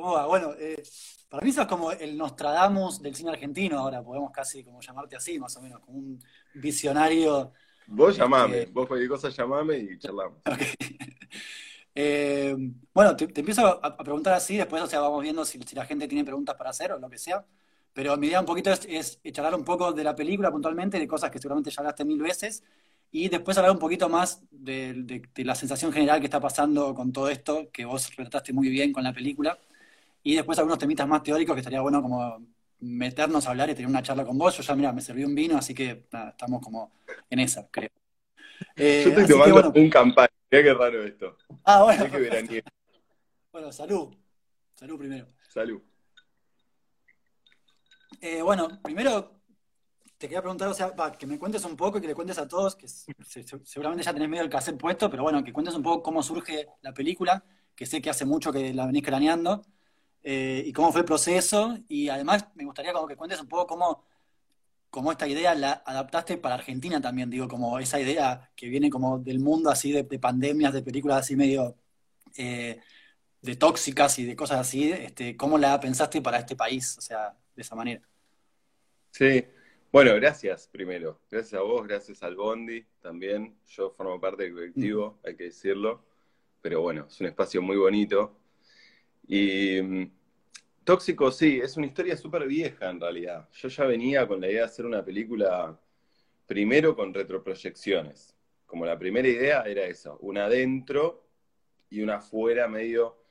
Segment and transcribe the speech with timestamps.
[0.00, 0.82] Bueno, eh,
[1.28, 5.38] para mí sos como el Nostradamus del cine argentino ahora, podemos casi como llamarte así,
[5.38, 6.18] más o menos, como un
[6.54, 7.52] visionario.
[7.86, 10.42] Vos este, llamame, vos cualquier cosa llamame y charlamos.
[10.46, 10.60] ok.
[11.94, 12.56] Eh,
[12.94, 15.74] bueno, te, te empiezo a, a preguntar así, después, o sea, vamos viendo si, si
[15.74, 17.44] la gente tiene preguntas para hacer o lo que sea.
[17.92, 21.08] Pero mi idea un poquito es, es charlar un poco de la película puntualmente, de
[21.08, 22.62] cosas que seguramente ya hablaste mil veces,
[23.10, 26.94] y después hablar un poquito más de, de- de la sensación general que está pasando
[26.94, 29.58] con todo esto, que vos retrataste muy bien con la película,
[30.22, 32.46] y después algunos temitas más teóricos que estaría bueno como
[32.80, 34.56] meternos a hablar y tener una charla con vos.
[34.56, 36.92] Yo ya, mira, me serví un vino, así que nada, estamos como
[37.28, 37.90] en esa, creo.
[38.76, 40.28] Eh, Yo estoy tomando bueno, un campaña.
[40.50, 41.36] Mirá qué raro esto.
[41.64, 42.62] ah, bueno, que
[43.52, 44.14] bueno, salud,
[44.74, 45.26] salud primero.
[45.48, 45.80] Salud.
[48.20, 49.40] Eh, bueno, primero
[50.18, 52.36] te quería preguntar, o sea, va, que me cuentes un poco y que le cuentes
[52.38, 55.52] a todos, que se- se- seguramente ya tenés medio el cassette puesto, pero bueno, que
[55.52, 57.42] cuentes un poco cómo surge la película,
[57.74, 59.62] que sé que hace mucho que la venís craneando,
[60.22, 63.66] eh, y cómo fue el proceso, y además me gustaría como que cuentes un poco
[63.66, 64.04] cómo,
[64.90, 69.18] cómo esta idea la adaptaste para Argentina también, digo, como esa idea que viene como
[69.18, 71.76] del mundo así de, de pandemias, de películas así medio
[72.36, 72.80] eh,
[73.42, 76.96] de tóxicas y de cosas así, este, ¿cómo la pensaste para este país?
[76.98, 78.02] O sea, de esa manera.
[79.10, 79.44] Sí.
[79.92, 81.20] Bueno, gracias primero.
[81.30, 83.56] Gracias a vos, gracias al Bondi también.
[83.66, 86.04] Yo formo parte del colectivo, hay que decirlo.
[86.60, 88.39] Pero bueno, es un espacio muy bonito.
[89.32, 90.10] Y mm,
[90.82, 93.48] Tóxico, sí, es una historia súper vieja en realidad.
[93.52, 95.78] Yo ya venía con la idea de hacer una película
[96.46, 98.34] primero con retroproyecciones.
[98.66, 101.28] Como la primera idea era eso, una adentro
[101.90, 103.22] y una afuera medio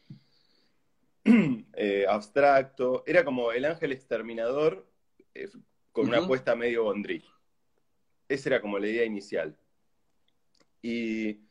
[1.73, 3.03] eh, abstracto.
[3.05, 4.87] Era como el ángel exterminador
[5.35, 5.49] eh,
[5.91, 7.25] con una apuesta medio Bondry.
[8.29, 9.57] Esa era como la idea inicial.
[10.81, 11.41] Y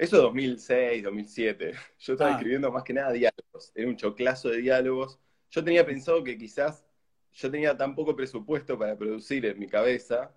[0.00, 1.72] eso 2006, 2007.
[1.98, 3.72] Yo estaba Ah, escribiendo más que nada diálogos.
[3.74, 5.18] Era un choclazo de diálogos.
[5.50, 6.84] Yo tenía pensado que quizás
[7.32, 10.34] yo tenía tan poco presupuesto para producir en mi cabeza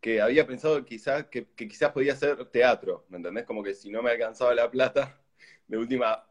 [0.00, 3.44] que había pensado quizás que, que quizás podía hacer teatro, ¿me entendés?
[3.44, 5.20] Como que si no me alcanzaba la plata,
[5.66, 6.24] de última,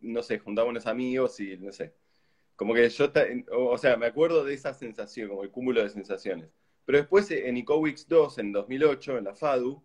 [0.00, 1.94] no sé, juntaba unos amigos y no sé.
[2.56, 3.12] Como que yo,
[3.52, 6.50] o sea, me acuerdo de esa sensación, como el cúmulo de sensaciones.
[6.84, 9.82] Pero después en Icowix 2, en 2008, en la FADU,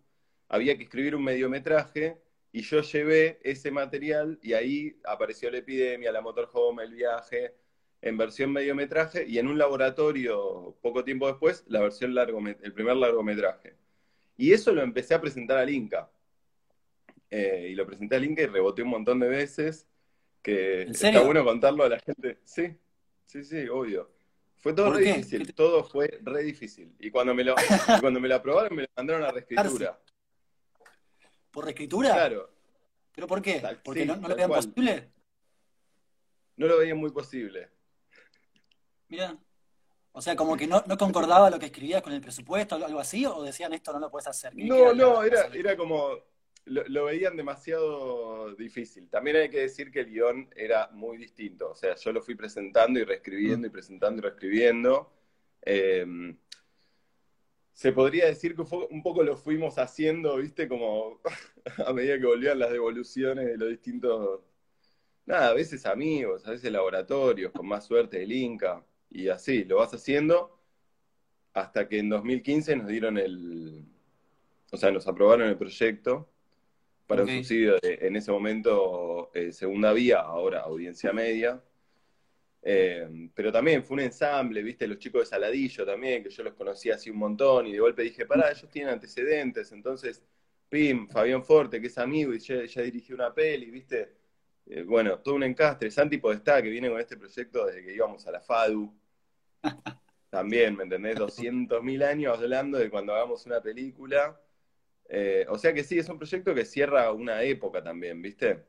[0.48, 2.20] había que escribir un mediometraje
[2.52, 7.54] y yo llevé ese material y ahí apareció la epidemia, la motorhome, el viaje,
[8.00, 13.74] en versión mediometraje y en un laboratorio poco tiempo después, la versión el primer largometraje.
[14.36, 16.10] Y eso lo empecé a presentar al Inca.
[17.30, 19.86] Eh, y lo presenté al Inca y reboté un montón de veces,
[20.42, 22.38] que ¿En está bueno contarlo a la gente.
[22.44, 22.74] Sí,
[23.26, 24.10] sí, sí, obvio.
[24.56, 26.92] Fue todo ¿Por re difícil, todo fue re difícil.
[26.98, 27.54] Y cuando me lo,
[28.00, 30.00] cuando me lo aprobaron, me lo mandaron a reescritura.
[31.50, 32.12] ¿Por reescritura?
[32.12, 32.50] Claro,
[33.14, 33.60] ¿Pero por qué?
[33.60, 34.64] tal, ¿Porque sí, no, no lo veían cual.
[34.64, 35.12] posible?
[36.56, 37.68] No lo veía muy posible.
[39.08, 39.36] Mira.
[40.12, 43.24] O sea, como que no, no concordaba lo que escribías con el presupuesto, algo así,
[43.24, 44.52] o decían esto no lo puedes hacer.
[44.52, 46.10] ¿Qué, qué No, no, era, era como,
[46.64, 49.08] lo, lo veían demasiado difícil.
[49.08, 51.70] También hay que decir que el guion era muy distinto.
[51.70, 55.12] O sea, yo lo fui presentando y reescribiendo y presentando y reescribiendo.
[55.62, 56.34] Eh,
[57.78, 61.20] se podría decir que fue- un poco lo fuimos haciendo, viste, como
[61.86, 64.40] a medida que volvían las devoluciones de los distintos,
[65.26, 69.78] nada, a veces amigos, a veces laboratorios, con más suerte el Inca, y así, lo
[69.78, 70.60] vas haciendo
[71.54, 73.84] hasta que en 2015 nos dieron el,
[74.72, 76.30] o sea, nos aprobaron el proyecto
[77.06, 81.62] para un subsidio de, en ese momento, eh, segunda vía, ahora audiencia media.
[82.62, 86.54] Eh, pero también fue un ensamble, viste, los chicos de Saladillo también, que yo los
[86.54, 90.24] conocía así un montón, y de golpe dije, pará, ellos tienen antecedentes, entonces,
[90.68, 94.16] Pim, Fabián Forte, que es amigo y ya, ya dirigió una peli, viste,
[94.66, 98.26] Eh, bueno, todo un encastre, Santi Podestá, que viene con este proyecto desde que íbamos
[98.26, 98.94] a la FADU,
[100.30, 101.16] también, ¿me entendés?
[101.18, 104.40] 200.000 años hablando de cuando hagamos una película,
[105.08, 108.66] Eh, o sea que sí, es un proyecto que cierra una época también, ¿viste?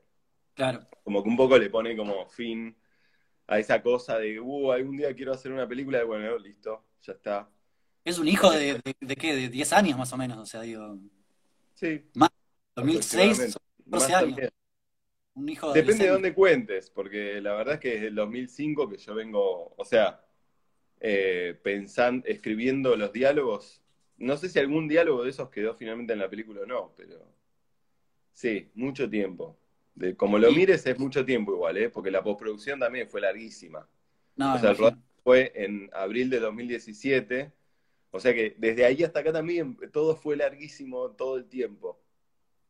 [0.54, 0.86] Claro.
[1.02, 2.76] Como que un poco le pone como fin
[3.50, 7.12] a esa cosa de, uh, algún día quiero hacer una película, y bueno, listo, ya
[7.14, 7.50] está.
[8.04, 9.34] Es un hijo de, de, de qué?
[9.34, 10.98] De 10 años más o menos, o sea, digo,
[11.74, 12.30] Sí, más,
[12.76, 13.50] 2006, aproximadamente.
[13.52, 14.50] son Más 14 años, también.
[15.34, 18.98] un hijo Depende de dónde cuentes, porque la verdad es que desde el 2005 que
[18.98, 20.24] yo vengo, o sea,
[21.00, 23.82] eh, pensando, escribiendo los diálogos,
[24.18, 27.26] no sé si algún diálogo de esos quedó finalmente en la película o no, pero
[28.32, 29.59] sí, mucho tiempo.
[29.94, 31.90] De, como lo mires es mucho tiempo igual, ¿eh?
[31.90, 33.86] Porque la postproducción también fue larguísima.
[34.36, 37.52] no, O sea, el rodaje fue en abril de 2017,
[38.10, 42.00] o sea que desde ahí hasta acá también todo fue larguísimo todo el tiempo.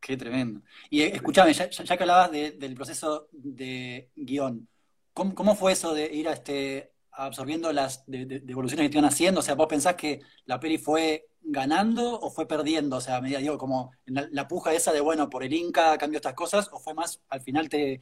[0.00, 0.62] Qué tremendo.
[0.88, 4.66] Y eh, escúchame, ya, que hablabas de- del proceso de guion,
[5.12, 9.40] ¿cómo, fue eso de ir a este, absorbiendo las devoluciones que te iban haciendo?
[9.40, 12.96] O sea, ¿vos pensás que la peli fue ganando o fue perdiendo?
[12.96, 16.18] O sea, a medida, digo, como la, puja esa de, bueno, por el Inca cambio
[16.18, 18.00] estas cosas, o fue más, al final te,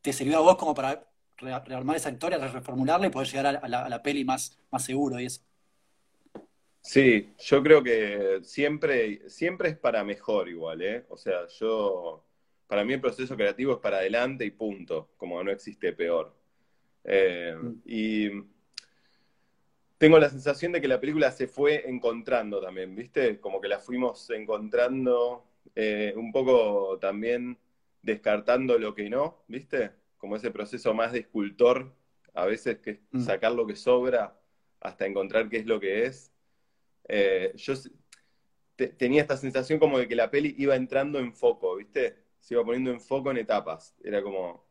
[0.00, 4.02] te sirvió a vos como para rearmar esa historia, reformularla y poder llegar a, la,
[4.02, 5.42] peli más, más seguro y eso.
[6.82, 11.04] Sí, yo creo que siempre, siempre es para mejor igual, ¿eh?
[11.10, 12.24] O sea, yo,
[12.66, 16.34] para mí el proceso creativo es para adelante y punto, como no existe peor.
[17.04, 17.82] Eh, mm.
[17.84, 18.30] y
[19.98, 23.40] tengo la sensación de que la película se fue encontrando también, ¿viste?
[23.40, 25.44] Como que la fuimos encontrando
[25.74, 27.58] eh, un poco también
[28.02, 29.92] descartando lo que no, ¿viste?
[30.20, 31.92] como ese proceso más de escultor,
[32.34, 33.20] a veces que es mm.
[33.22, 34.38] sacar lo que sobra
[34.78, 36.30] hasta encontrar qué es lo que es.
[37.08, 37.74] Eh, yo
[38.98, 42.18] tenía esta sensación como de que la peli iba entrando en foco, ¿viste?
[42.38, 43.96] Se iba poniendo en foco en etapas.
[44.04, 44.68] Era como...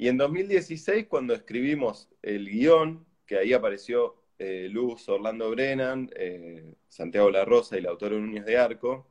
[0.00, 6.74] Y en 2016, cuando escribimos el guion, que ahí apareció eh, Luz, Orlando Brennan, eh,
[6.88, 9.10] Santiago La Rosa y la autora Núñez de Arco,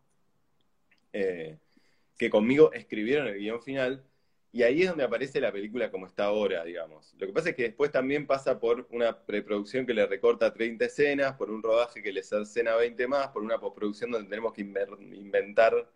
[1.11, 4.03] que conmigo escribieron el guion final,
[4.51, 7.13] y ahí es donde aparece la película como está ahora, digamos.
[7.19, 10.85] Lo que pasa es que después también pasa por una preproducción que le recorta 30
[10.85, 14.61] escenas, por un rodaje que le escena 20 más, por una postproducción donde tenemos que
[14.61, 15.87] inventar,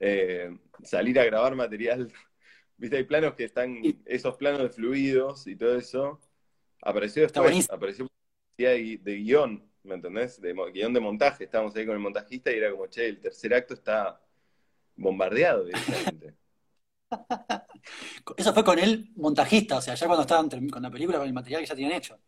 [0.00, 2.10] eh, salir a grabar material.
[2.76, 6.20] Viste, hay planos que están, esos planos de fluidos y todo eso,
[6.82, 8.08] apareció después, apareció
[8.58, 10.40] de, de guion, ¿me entendés?
[10.40, 13.54] De guion de montaje, estábamos ahí con el montajista y era como, che, el tercer
[13.54, 14.20] acto está
[14.96, 16.34] bombardeado directamente.
[18.36, 21.34] Eso fue con el montajista, o sea, ya cuando estaban con la película, con el
[21.34, 22.18] material que ya tenían hecho.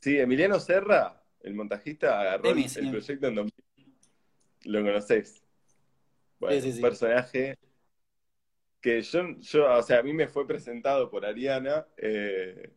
[0.00, 3.54] Sí, Emiliano Serra, el montajista, agarró el, proyecto en 2000.
[4.64, 5.42] Lo conocés.
[6.38, 7.58] Bueno, un personaje
[8.80, 12.72] que yo, yo, o sea, a mí me fue presentado por Ariana eh,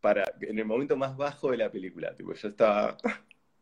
[0.00, 2.14] para en el momento más bajo de la película.
[2.14, 2.96] Tipo, yo estaba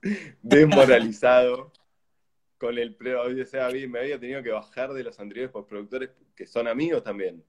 [0.43, 1.73] desmoralizado
[2.59, 6.47] con el pre, o sea, me había tenido que bajar de los anteriores postproductores que
[6.47, 7.43] son amigos también.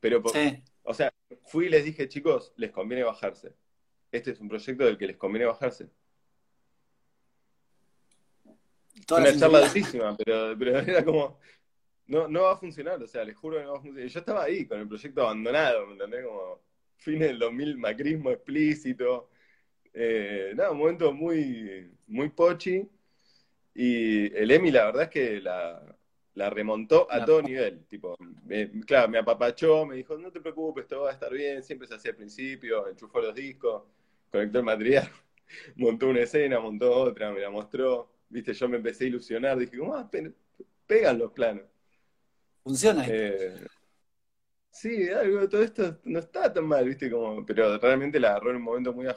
[0.00, 0.22] Pero,
[0.84, 1.12] o sea,
[1.46, 3.52] fui y les dije, chicos, les conviene bajarse.
[4.12, 5.88] Este es un proyecto del que les conviene bajarse.
[9.10, 11.38] Una charla altísima, pero, pero, era como,
[12.08, 14.08] no, no va a funcionar, o sea, les juro que no va a funcionar.
[14.08, 16.24] Yo estaba ahí con el proyecto abandonado, ¿me entendés?
[16.24, 16.60] Como
[16.96, 19.30] fin del 2000, macrismo explícito.
[19.92, 22.88] Eh, nada, un momento muy, muy pochi
[23.74, 25.80] y el Emi, la verdad es que la,
[26.50, 27.84] remontó a todo nivel.
[27.86, 28.16] Tipo,
[28.86, 31.94] claro, me apapachó, me dijo, no te preocupes, todo va a estar bien, siempre se
[31.94, 33.84] hacía al principio, enchufó los discos,
[34.30, 35.08] conectó el material,
[35.76, 38.10] montó una escena, montó otra, me la mostró.
[38.30, 40.10] Viste, yo me empecé a ilusionar, dije, ¿cómo ah,
[40.86, 41.64] pegan los planos?
[42.68, 43.06] Funciona.
[43.08, 43.54] Eh,
[44.70, 48.56] sí, algo, todo esto no está tan mal, viste, como, pero realmente la agarró en
[48.56, 49.16] un momento muy a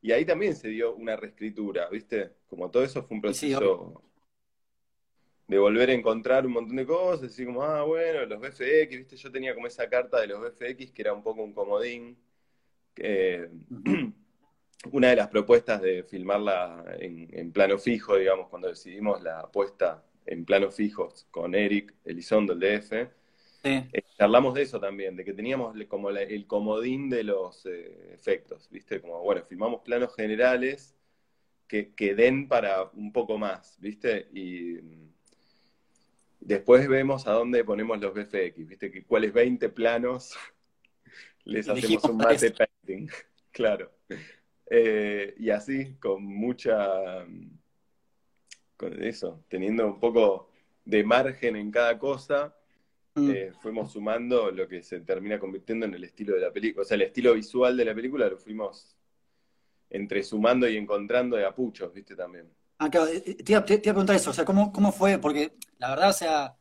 [0.00, 2.36] y ahí también se dio una reescritura, ¿viste?
[2.46, 4.00] Como todo eso fue un proceso
[5.48, 9.16] de volver a encontrar un montón de cosas, así como, ah, bueno, los BFX, ¿viste?
[9.16, 12.16] Yo tenía como esa carta de los BFX que era un poco un comodín.
[14.92, 20.44] una de las propuestas de filmarla en, plano fijo, digamos, cuando decidimos la apuesta en
[20.44, 22.92] plano fijos con Eric Elizondo, el DF,
[23.64, 28.68] eh, charlamos de eso también, de que teníamos como el comodín de los eh, efectos,
[28.70, 29.00] ¿viste?
[29.00, 30.94] Como, bueno, filmamos planos generales
[31.66, 34.28] que, que, den para un poco más, ¿viste?
[34.32, 35.12] Y mm,
[36.40, 38.90] después vemos a dónde ponemos los VFX, ¿viste?
[38.90, 40.36] Que cuáles 20 planos
[41.44, 43.08] les hacemos un mate painting,
[43.50, 43.90] claro.
[44.70, 47.57] Eh, y así, con mucha, mm,
[48.78, 50.48] con eso, teniendo un poco
[50.86, 52.54] de margen en cada cosa,
[53.18, 53.30] Mm.
[53.30, 56.82] Eh, fuimos sumando lo que se termina convirtiendo en el estilo de la película.
[56.82, 58.96] O sea, el estilo visual de la película lo fuimos
[59.90, 62.14] entre sumando y encontrando de apuchos, ¿viste?
[62.14, 62.46] También.
[62.78, 65.18] Ah, claro, eh, te iba, a preguntar eso, o sea, ¿cómo, ¿cómo fue?
[65.18, 66.56] Porque la verdad, o sea,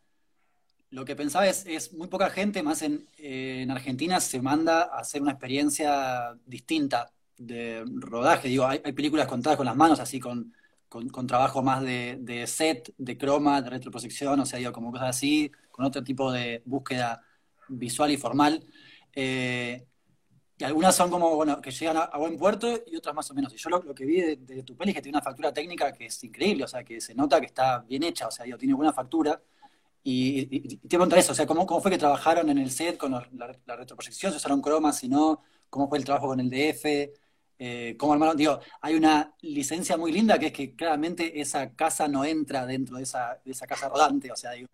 [0.89, 4.83] lo que pensaba es, es muy poca gente, más en, eh, en, Argentina, se manda
[4.83, 8.47] a hacer una experiencia distinta de rodaje.
[8.47, 10.53] Digo, hay, películas contadas con las manos, así con,
[10.89, 15.09] con, trabajo más de, de, set, de croma, de retroposición, o sea, digo, como cosas
[15.09, 17.21] así, con otro tipo de búsqueda
[17.67, 18.65] visual y formal.
[19.13, 19.85] Eh,
[20.59, 23.53] y algunas son como, bueno, que llegan a, buen puerto y otras más o menos.
[23.53, 26.07] Y yo lo, que vi de, tu peli es que tiene una factura técnica que
[26.07, 28.73] es increíble, o sea, que se nota que está bien hecha, o sea, digo, tiene
[28.73, 29.39] buena factura.
[30.03, 33.11] Y, te pregunto eso, o sea, ¿cómo, ¿cómo, fue que trabajaron en el set con
[33.11, 34.31] la, retroproyección?
[34.31, 34.97] ¿Se usaron cromas?
[34.97, 37.11] Si no, ¿cómo fue el trabajo con el DF?
[37.59, 38.37] Eh, ¿Cómo armaron?
[38.37, 42.97] Digo, hay una licencia muy linda que es que claramente esa casa no entra dentro
[42.97, 44.69] de esa, de esa casa rodante, o sea, digo,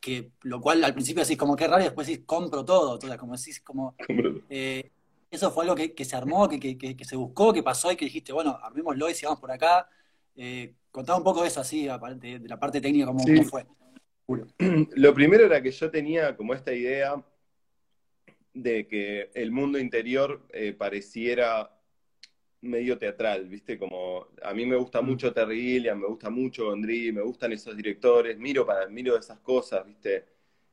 [0.00, 3.18] que lo cual al principio decís como que raro y después decís compro todo, entonces
[3.18, 3.94] como decís como...
[4.48, 4.90] Eh,
[5.28, 8.32] eso fue algo que, se armó, que, que, se buscó, que pasó y que dijiste,
[8.32, 9.88] bueno, armémoslo y sigamos por acá.
[10.36, 13.66] Eh, contaba un poco eso así, de, de la parte técnica, cómo, fue.
[14.94, 17.22] Lo primero era que yo tenía como esta idea
[18.54, 21.75] de que el mundo interior eh, pareciera
[22.66, 23.78] medio teatral, ¿viste?
[23.78, 25.06] Como a mí me gusta mm.
[25.06, 29.38] mucho Terry Gilliam, me gusta mucho Gondry, me gustan esos directores, miro para miro esas
[29.40, 30.26] cosas, ¿viste?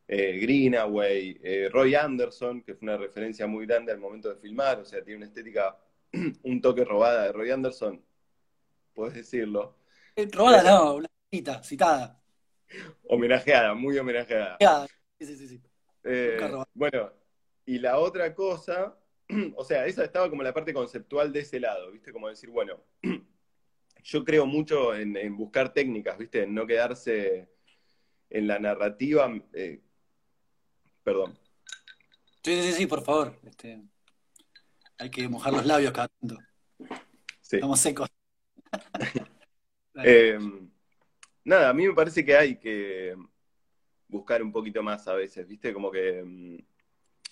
[0.07, 4.79] Eh, Greenaway, eh, Roy Anderson, que fue una referencia muy grande al momento de filmar,
[4.79, 5.77] o sea, tiene una estética,
[6.43, 8.03] un toque robada de Roy Anderson,
[8.93, 9.77] puedes decirlo.
[10.15, 12.21] Eh, robada no, una cita, citada.
[13.07, 14.57] Homenajeada, muy homenajeada.
[15.19, 15.61] Sí, sí, sí.
[16.73, 17.11] bueno,
[17.65, 18.97] y la otra cosa
[19.55, 22.11] o sea, esa estaba como la parte conceptual de ese lado, ¿viste?
[22.11, 22.83] Como decir, bueno,
[24.03, 26.43] yo creo mucho en, buscar técnicas, ¿viste?
[26.43, 27.49] En no quedarse
[28.29, 29.31] en la narrativa.
[29.53, 29.81] Eh,
[31.03, 31.37] perdón.
[32.43, 33.39] Sí, sí, sí, por favor.
[33.43, 33.81] Este,
[34.97, 36.37] hay que mojar los labios cada tanto.
[37.41, 38.09] Estamos secos.
[40.03, 40.39] Eh,
[41.43, 43.15] nada, a mí me parece que hay que
[44.07, 45.71] buscar un poquito más a veces, ¿viste?
[45.71, 46.57] Como que mm,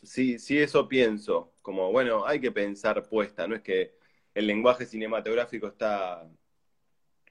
[0.03, 1.50] sí, sí, eso pienso.
[1.61, 3.95] Como, bueno, hay que pensar puesta, no es que
[4.33, 6.27] el lenguaje cinematográfico está,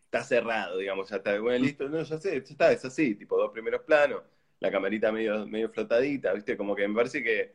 [0.05, 3.37] está cerrado, digamos, ya está, bueno, listo, no, ya sé, ya está, es así, tipo
[3.37, 4.23] dos primeros planos,
[4.61, 6.57] la camarita medio, medio flotadita, ¿viste?
[6.57, 7.55] Como que me parece que,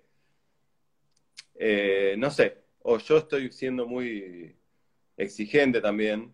[1.56, 4.56] eh, no sé, o yo estoy siendo muy
[5.18, 6.34] exigente también,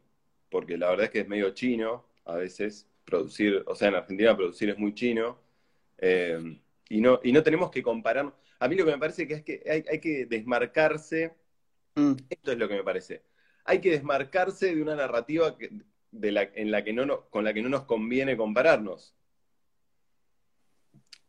[0.50, 4.36] porque la verdad es que es medio chino a veces producir, o sea, en Argentina
[4.36, 5.39] producir es muy chino,
[5.98, 9.34] eh, y, no, y no tenemos que comparar a mí lo que me parece que
[9.34, 11.34] es que hay, que desmarcarse,
[11.96, 12.13] mm.
[12.30, 13.24] esto es lo que me parece,
[13.65, 15.58] hay que desmarcarse de una narrativa
[16.12, 19.15] de la, en la que no, con la que no nos conviene compararnos.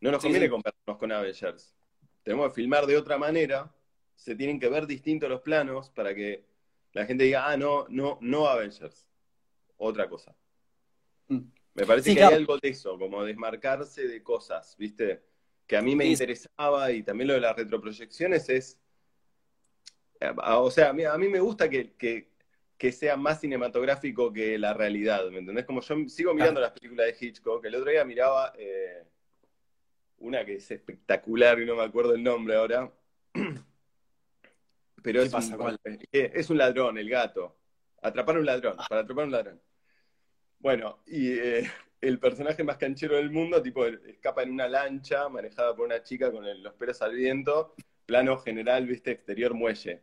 [0.00, 1.74] No nos conviene compararnos con Avengers.
[2.22, 3.74] Tenemos que filmar de otra manera,
[4.14, 6.44] se tienen que ver distintos los planos para que
[6.92, 9.06] la gente diga, ah, no, no, no Avengers.
[9.78, 10.36] Otra cosa.
[11.28, 11.40] Mm.
[11.74, 15.31] Me parece que hay algo de eso, como desmarcarse de cosas, ¿viste?
[15.72, 18.78] Que a mí me interesaba y también lo de las retroproyecciones es,
[20.20, 22.28] eh, o sea, a mí, a mí me gusta que,
[22.92, 25.64] sea más cinematográfico que la realidad, ¿me entendés?
[25.64, 29.02] Como yo sigo mirando las películas de Hitchcock, el otro día miraba eh,
[30.18, 32.92] una que es espectacular y no me acuerdo el nombre ahora,
[35.02, 35.78] pero es, un,
[36.12, 37.56] eh, es un ladrón, el gato.
[38.02, 38.84] Atrapar un ladrón, ah.
[38.90, 39.62] para atrapar un ladrón.
[40.58, 41.38] Bueno, y
[42.02, 46.32] el personaje más canchero del mundo, tipo, escapa en una lancha manejada por una chica
[46.32, 50.02] con los pelos al viento, plano general, viste, exterior muelle.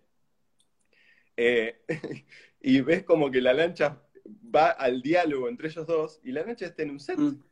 [1.36, 1.82] Eh,
[2.62, 6.68] y ves como que la lancha va al diálogo entre ellos dos y la lancha
[6.68, 7.20] está en un set.
[7.20, 7.44] Mm.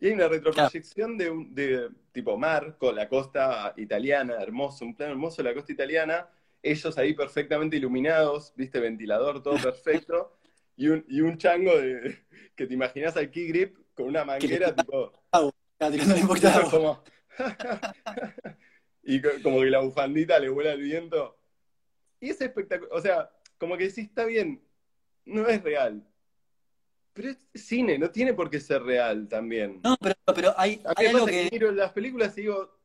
[0.00, 5.12] Y hay una retroproyección de, de tipo mar, con la costa italiana, hermoso, un plano
[5.12, 6.28] hermoso de la costa italiana,
[6.62, 10.36] ellos ahí perfectamente iluminados, viste, ventilador, todo perfecto
[10.76, 12.18] y un, y un chango de,
[12.56, 15.12] que te imaginas al key grip con una manguera tipo.
[16.70, 17.02] Como,
[19.02, 21.36] y como que la bufandita le vuela el viento.
[22.20, 22.92] Y es espectacular.
[22.96, 24.62] O sea, como que sí está bien,
[25.24, 26.06] no es real.
[27.12, 29.80] Pero es cine, no tiene por qué ser real también.
[29.82, 31.48] No, pero, pero hay, hay algo que...
[31.50, 32.78] miro las películas y digo,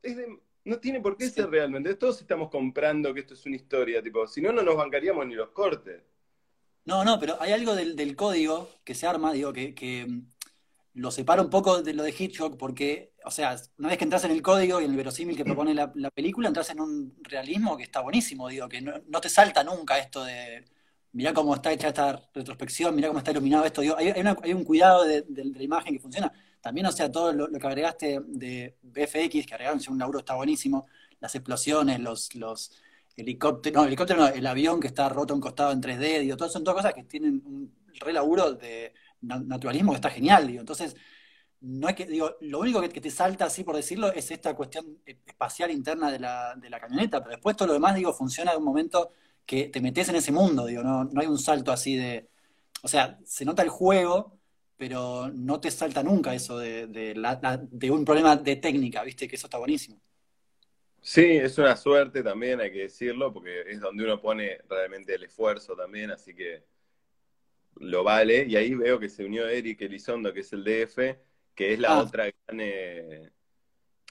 [0.64, 4.26] no tiene por qué ser real, Todos estamos comprando que esto es una historia, tipo,
[4.26, 6.02] si no, no nos bancaríamos ni los cortes.
[6.88, 10.22] No, no, pero hay algo del, código que se arma, digo, que, mm,
[10.94, 14.24] lo separa un poco de lo de Hitchcock, porque, o sea, una vez que entras
[14.24, 17.76] en el código y en el verosímil que propone la, película, entras en un realismo
[17.76, 20.64] que está buenísimo, digo, que no, te salta nunca esto de,
[21.12, 25.04] mirá cómo está hecha esta retrospección, mirá cómo está iluminado esto, digo, hay, un cuidado
[25.04, 26.32] de, la imagen que funciona.
[26.62, 30.86] También, o sea, todo lo, que agregaste de BFX, que agregaron un laburo está buenísimo,
[31.20, 32.72] las explosiones, los, los
[33.18, 36.48] helicóptero, no, helicóptero no, el avión que está roto un costado en 3D, digo, todo
[36.48, 40.60] son todas cosas que tienen un re laburo de naturalismo que está genial, digo.
[40.60, 40.94] Entonces,
[41.60, 44.98] no hay que, digo, lo único que, te salta así por decirlo es esta cuestión
[45.04, 48.58] espacial interna de la, de la camioneta, pero después todo lo demás, digo, funciona de
[48.58, 49.10] un momento
[49.44, 52.28] que te metes en ese mundo, digo, no, no hay un salto así de.
[52.82, 54.38] O sea, se nota el juego,
[54.76, 59.26] pero no te salta nunca eso de, de un problema de técnica, ¿viste?
[59.26, 60.00] Que eso está buenísimo.
[61.00, 65.24] Sí, es una suerte también, hay que decirlo, porque es donde uno pone realmente el
[65.24, 66.64] esfuerzo también, así que
[67.76, 68.44] lo vale.
[68.48, 70.98] Y ahí veo que se unió Eric Elizondo, que es el DF,
[71.54, 72.00] que es la ah.
[72.00, 73.30] otra gran, eh,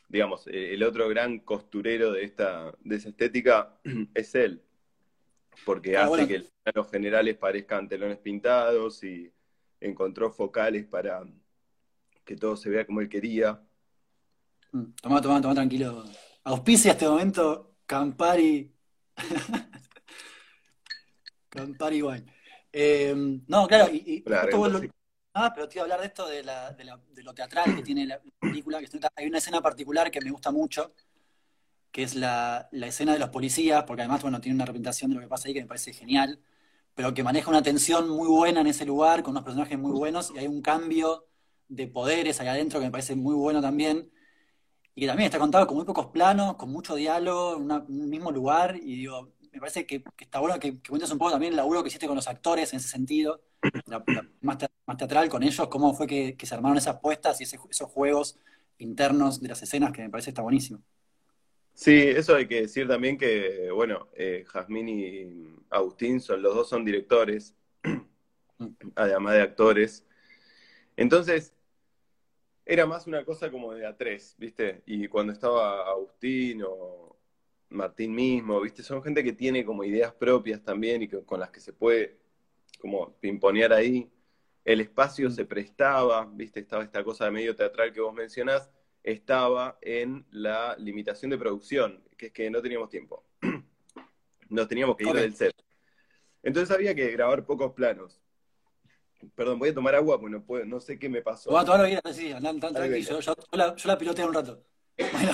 [0.08, 3.78] digamos, eh, el otro gran costurero de esta, de esa estética
[4.14, 4.62] es él,
[5.66, 9.32] porque ah, hace que los generales parezcan telones pintados y
[9.80, 11.24] encontró focales para
[12.26, 13.62] que todo se vea como él quería.
[14.72, 16.04] Mm, Tomá, tomá, tomá, tranquilo.
[16.48, 18.74] Auspicia este momento Campari.
[21.50, 22.26] Campari Wine.
[22.72, 23.14] Eh,
[23.48, 24.92] no, claro, y, y Claro, justo vos lo- entonces-
[25.34, 27.76] Ah, pero te iba a hablar de esto de, la- de la- de lo teatral
[27.76, 28.80] que tiene la película.
[28.80, 30.94] Que hay una escena particular que me gusta mucho,
[31.92, 35.16] que es la, la escena de los policías, porque además, bueno, tiene una representación de
[35.16, 36.40] lo que pasa ahí que me parece genial,
[36.96, 40.32] pero que maneja una tensión muy buena en ese lugar, con unos personajes muy buenos,
[40.34, 41.28] y hay un cambio
[41.68, 44.10] de poderes ahí adentro que me parece muy bueno también,
[44.98, 48.02] y que también está contado con muy pocos planos, con mucho diálogo, en una- en
[48.02, 51.20] un mismo lugar, y digo, me parece que, que está bueno que, que cuentes un
[51.20, 53.42] poco también el laburo que hiciste con los actores en ese sentido,
[53.86, 57.00] la- la- más, te- más teatral con ellos, cómo fue que, que se armaron esas
[57.00, 58.38] puestas y ese- esos juegos
[58.80, 60.82] internos de las escenas que me parece está buenísimo.
[61.74, 66.70] Sí, eso hay que decir también que, bueno, eh, Jazmín y Agustín son, los dos
[66.70, 67.56] son directores,
[68.96, 70.06] además de actores.
[70.98, 71.54] Entonces,
[72.70, 74.84] era más una cosa como de a tres, ¿viste?
[74.86, 77.18] Y cuando estaba Agustín o
[77.70, 78.84] Martín mismo, ¿viste?
[78.84, 82.18] Son gente que tiene como ideas propias también y que, con las que se puede
[82.82, 84.12] como pimponear ahí.
[84.66, 86.60] El espacio se prestaba, ¿viste?
[86.60, 88.70] Estaba esta cosa de medio teatral que vos mencionás,
[89.02, 93.24] estaba en la limitación de producción, que es que no teníamos tiempo.
[94.50, 95.56] Nos teníamos que ir del set.
[96.44, 98.22] Entonces había que grabar pocos planos.
[99.36, 101.50] Perdón, voy a tomar agua porque no puedo, no sé qué me pasó.
[101.50, 104.64] Tomá, tomá, bien, sí, andá, tan tranquilo, yo, yo la, yo la piloteo un rato.
[105.12, 105.32] Bueno,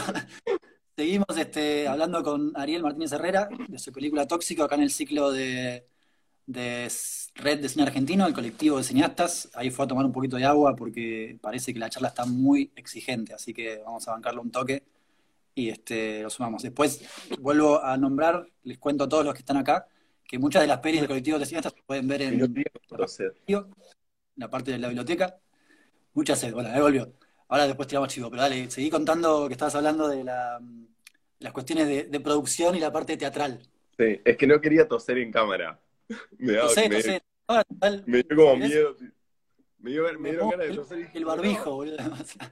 [0.95, 5.31] seguimos este, hablando con Ariel Martínez Herrera de su película Tóxico, acá en el ciclo
[5.31, 5.87] de,
[6.45, 6.91] de
[7.35, 9.49] Red de Cine Argentino, el colectivo de cineastas.
[9.53, 12.71] Ahí fue a tomar un poquito de agua porque parece que la charla está muy
[12.75, 14.83] exigente, así que vamos a bancarlo un toque
[15.55, 16.63] y este, lo sumamos.
[16.63, 17.01] Después
[17.39, 19.87] vuelvo a nombrar, les cuento a todos los que están acá,
[20.33, 22.41] que muchas de las pelis del colectivo de cineastas se pueden ver en
[23.03, 23.35] hacer.
[24.35, 25.37] la parte de la biblioteca.
[26.15, 27.13] Mucha sed, bueno, ahí volvió.
[27.49, 30.59] Ahora después tiramos chivo, pero dale, seguí contando que estabas hablando de la,
[31.37, 33.61] las cuestiones de, de producción y la parte teatral.
[33.95, 35.79] Sí, es que no quería toser en cámara.
[36.39, 37.21] Me, daba- Tosé, me- tosé.
[37.45, 38.95] Ahora, total, me dio como miedo.
[39.77, 41.97] Me, dio, me Me dieron pongo ganas de toser el "No, barbijo, boludo.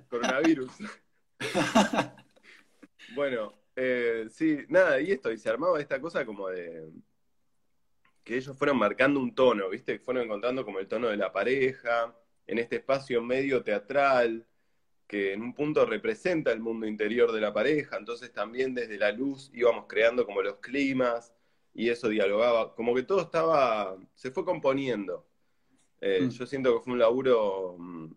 [0.08, 0.72] coronavirus.
[3.16, 6.92] Bueno, eh, sí, nada, y esto, y se armaba esta cosa como de
[8.24, 10.00] que ellos fueron marcando un tono, ¿viste?
[10.00, 12.16] Fueron encontrando como el tono de la pareja,
[12.48, 14.46] en este espacio medio teatral,
[15.08, 19.12] que en un punto representa el mundo interior de la pareja, entonces también desde la
[19.12, 21.34] luz íbamos creando como los climas,
[21.74, 25.28] y eso dialogaba, como que todo estaba, se fue componiendo.
[26.02, 26.30] Eh, Mm.
[26.30, 28.08] Yo siento que fue un laburo mm,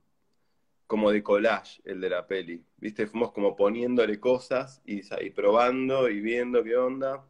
[0.87, 3.07] como de collage el de la peli, ¿viste?
[3.07, 7.27] Fuimos como poniéndole cosas y, y probando y viendo qué onda.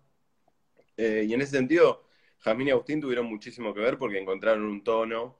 [0.97, 2.05] Eh, y en ese sentido,
[2.40, 5.38] Jasmine y Agustín tuvieron muchísimo que ver porque encontraron un tono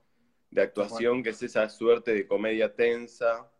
[0.50, 3.50] de actuación que es esa suerte de comedia tensa,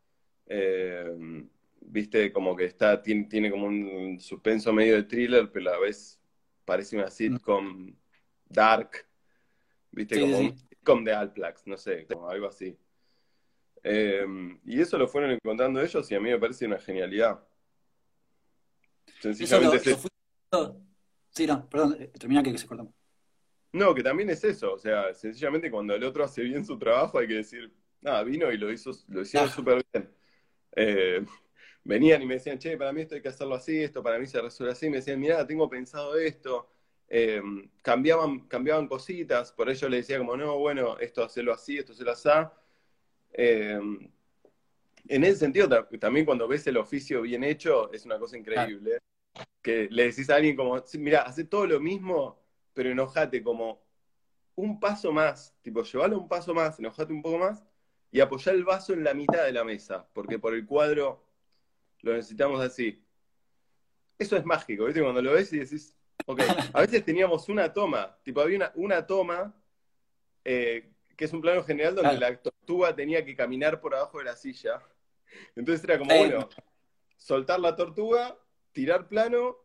[0.47, 1.45] eh,
[1.81, 2.33] ¿viste?
[2.33, 6.21] Como que está, tiene, tiene como un suspenso medio de thriller, pero a la vez
[6.65, 7.95] parece una sitcom
[8.49, 9.07] dark,
[9.91, 10.15] ¿viste?
[10.15, 12.79] Sí, como sí, un sitcom de Alplax, no sé, como algo así.
[13.83, 14.25] Eh,
[14.65, 17.45] y eso lo fueron encontrando ellos y a mí me parece una genialidad.
[19.07, 20.01] Eso lo, Sencillamente es lo eso.
[20.01, 20.11] fui...
[21.31, 22.93] Sí, no, perdón, eh, termina que, que se cortó.
[23.75, 27.19] No, que también es eso, o sea, sencillamente cuando el otro hace bien su trabajo
[27.19, 29.51] hay que decir, nada, vino y lo hizo, lo hicieron Claro.
[29.51, 30.11] súper bien.
[30.77, 31.27] Eh,
[31.85, 34.27] venían y me decían, che, para mí esto hay que hacerlo así, esto para mí
[34.27, 36.71] se resuelve así, me decían, mirá, tengo pensado esto,
[37.09, 37.43] Eh,
[37.83, 42.13] cambiaban, cambiaban cositas, por ello le decía como, no, bueno, esto hacerlo así, esto hacerlo
[42.13, 42.29] así.
[43.33, 43.79] Eh,
[45.09, 48.99] en ese sentido, ta- también cuando ves el oficio bien hecho, es una cosa increíble.
[49.63, 52.44] Que le decís a alguien como, "Sí, mira, hace todo lo mismo,
[52.75, 53.83] pero enojate como
[54.57, 57.65] un paso más, tipo, llevalo un paso más, enojate un poco más
[58.11, 61.25] y apoyá el vaso en la mitad de la mesa, porque por el cuadro
[62.03, 63.03] lo necesitamos así.
[64.19, 65.03] Eso es mágico, ¿viste?
[65.03, 66.41] Cuando lo ves y decís, ok,
[66.73, 69.55] a veces teníamos una toma, tipo, había una, una toma
[70.45, 72.35] eh, que es un plano general donde Claro.
[72.35, 74.81] la tortuga tenía que caminar por abajo de la silla.
[75.57, 76.49] Entonces era como, bueno,
[77.17, 78.39] soltar la tortuga,
[78.73, 79.57] tirar plano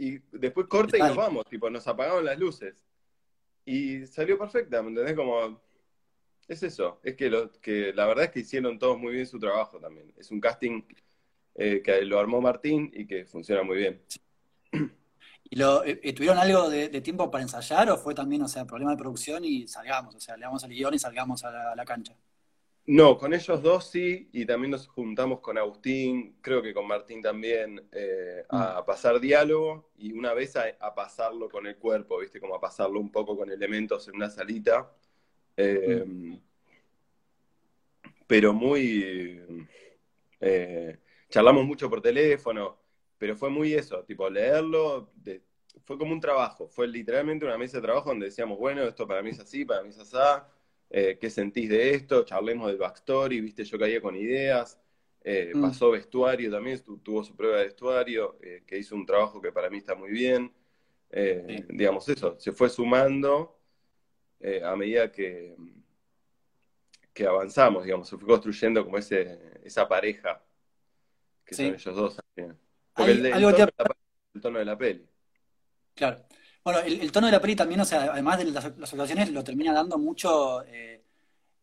[0.00, 2.74] y después corte y nos vamos, tipo, nos apagaban las luces.
[3.66, 5.14] Y salió perfecta, ¿me entendés?
[5.14, 5.60] Como,
[6.48, 9.38] es eso, es que, lo, que la verdad es que hicieron todos muy bien su
[9.38, 10.10] trabajo también.
[10.16, 10.82] Es un casting
[11.54, 14.02] eh, que lo armó Martín y que funciona muy bien.
[15.44, 18.48] ¿Y lo, eh, eh, tuvieron algo de, de tiempo para ensayar o fue también, o
[18.48, 20.14] sea, problema de producción y salgamos?
[20.14, 22.16] O sea, le damos el guion y salgamos a la, a la cancha.
[22.86, 27.22] No, con ellos dos sí, y también nos juntamos con Agustín, creo que con Martín
[27.22, 32.40] también, eh, a pasar diálogo y una vez a, a pasarlo con el cuerpo, ¿viste?
[32.40, 34.90] Como a pasarlo un poco con elementos en una salita.
[35.56, 36.04] Eh,
[38.26, 39.40] Pero muy...
[40.40, 42.78] eh, charlamos mucho por teléfono,
[43.18, 45.12] pero fue muy eso, tipo leerlo,
[45.84, 49.22] fue como un trabajo, fue literalmente una mesa de trabajo donde decíamos, bueno, esto para
[49.22, 50.16] mí es así, para mí es así,
[50.90, 52.24] eh, ¿qué sentís de esto?
[52.24, 54.78] Charlemos del backstory, viste, yo caía con ideas,
[55.22, 55.62] eh, mm.
[55.62, 59.70] pasó vestuario también, tuvo su prueba de vestuario, eh, que hizo un trabajo que para
[59.70, 60.52] mí está muy bien,
[61.68, 63.58] digamos eso, se fue sumando
[64.64, 65.56] a medida que,
[67.12, 70.40] que avanzamos, digamos, se fue construyendo como ese, esa pareja
[71.44, 72.16] que son ellos dos.
[72.94, 75.04] Porque el, tono de la peli.
[75.94, 76.24] Claro.
[76.62, 79.72] Bueno, el, tono de la peli también, o sea, además de las, actuaciones, lo termina
[79.72, 81.02] dando mucho eh,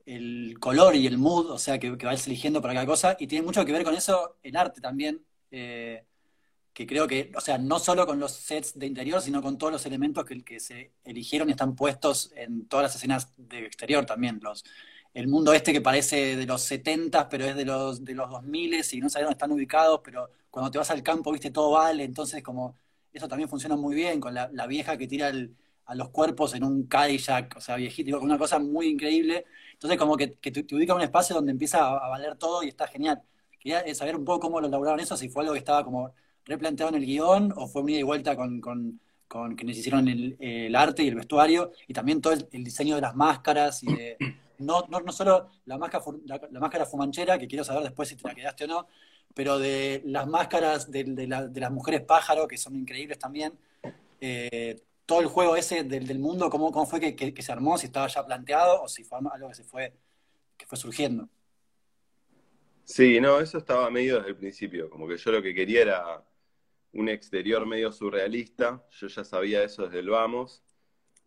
[0.06, 3.28] el color y el mood, o sea, que, que vas eligiendo para cada cosa, y
[3.28, 6.04] tiene mucho que ver con eso el arte también, eh,
[6.74, 9.74] que creo que, o sea, no solo con los sets de interior, sino con todos
[9.74, 14.06] los elementos que, que se eligieron y están puestos en todas las escenas de exterior
[14.06, 14.64] también, los
[15.18, 18.76] el mundo este que parece de los 70, pero es de los, de los 2000
[18.92, 22.04] y no sabes dónde están ubicados, pero cuando te vas al campo, viste, todo vale,
[22.04, 22.78] entonces como
[23.18, 25.32] eso también funciona muy bien con la, vieja que tira
[25.86, 29.46] a los cuerpos en un Cadillac, o sea, viejito, una cosa muy increíble.
[29.74, 32.88] Entonces como que, te, ubica en un espacio donde empieza a, valer todo y está
[32.88, 33.22] genial.
[33.60, 36.14] Quería saber un poco cómo lo elaboraron eso, si fue algo que estaba como
[36.46, 40.08] replanteado en el guion o fue un ida y vuelta con, con, con quienes hicieron
[40.08, 44.18] el, arte y el vestuario y también todo el diseño de las máscaras y de
[44.60, 48.28] no, no, no solo la máscara, la, máscara fumanchera, que quiero saber después si te
[48.28, 48.88] la quedaste o no,
[49.38, 53.54] pero de las máscaras de, de, las mujeres pájaro, que son increíbles también.
[54.20, 57.78] Eh, todo el juego ese del, mundo, ¿cómo, cómo fue que, se armó?
[57.78, 59.94] Si estaba ya planteado o si fue algo que se fue,
[60.58, 61.30] que fue surgiendo.
[62.84, 66.26] Sí, no, eso estaba medio desde el principio, como que yo lo que quería era
[66.94, 70.64] un exterior medio surrealista, yo ya sabía eso desde el vamos,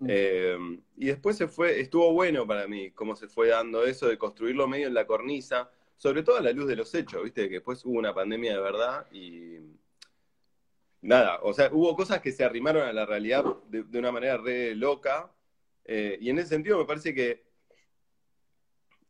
[0.08, 0.58] eh,
[0.96, 4.66] y después se fue, estuvo bueno para mí cómo se fue dando eso de construirlo
[4.66, 5.70] medio en la cornisa,
[6.00, 8.60] sobre todo a la luz de los hechos, viste, que después hubo una pandemia de
[8.62, 9.58] verdad y
[11.02, 14.74] nada, o sea, hubo cosas que se arrimaron a la realidad de, una manera re
[14.74, 15.30] loca,
[15.84, 17.44] eh, y en ese sentido me parece que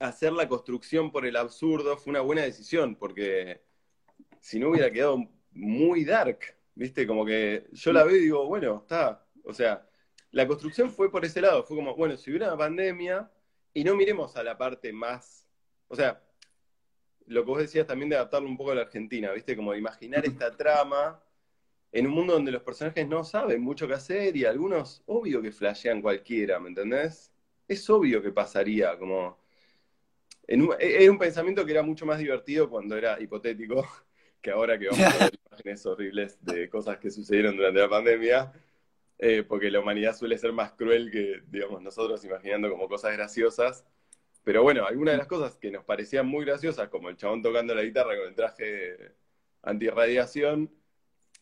[0.01, 3.63] hacer la construcción por el absurdo fue una buena decisión, porque
[4.41, 5.17] si no hubiera quedado
[5.53, 6.41] muy dark,
[6.75, 9.89] viste, como que yo la veo y digo, bueno, está, o sea,
[10.33, 13.31] la construcción fue por ese lado, fue como, bueno, si hubiera una pandemia,
[13.73, 15.47] y no miremos a la parte más,
[15.87, 16.21] o sea,
[17.31, 19.57] lo que vos decías también de adaptarlo un poco a la Argentina, ¿viste?
[19.57, 21.23] Como de imaginar esta trama
[21.93, 25.53] en un mundo donde los personajes no saben mucho qué hacer y algunos, obvio que
[25.53, 27.33] flashean cualquiera, ¿me entendés?
[27.69, 29.39] Es obvio que pasaría, como...
[30.47, 33.87] En un, e, era un pensamiento que era mucho más divertido cuando era hipotético
[34.43, 38.53] que ahora que vamos a ver imágenes horribles de cosas que sucedieron durante la pandemia.
[39.19, 43.85] Eh, porque la humanidad suele ser más cruel que, digamos, nosotros imaginando como cosas graciosas.
[44.45, 47.75] Pero bueno, algunas de las cosas que nos parecían muy graciosas, como el chabón tocando
[47.75, 49.13] la guitarra con el traje
[49.63, 50.71] antirradiación,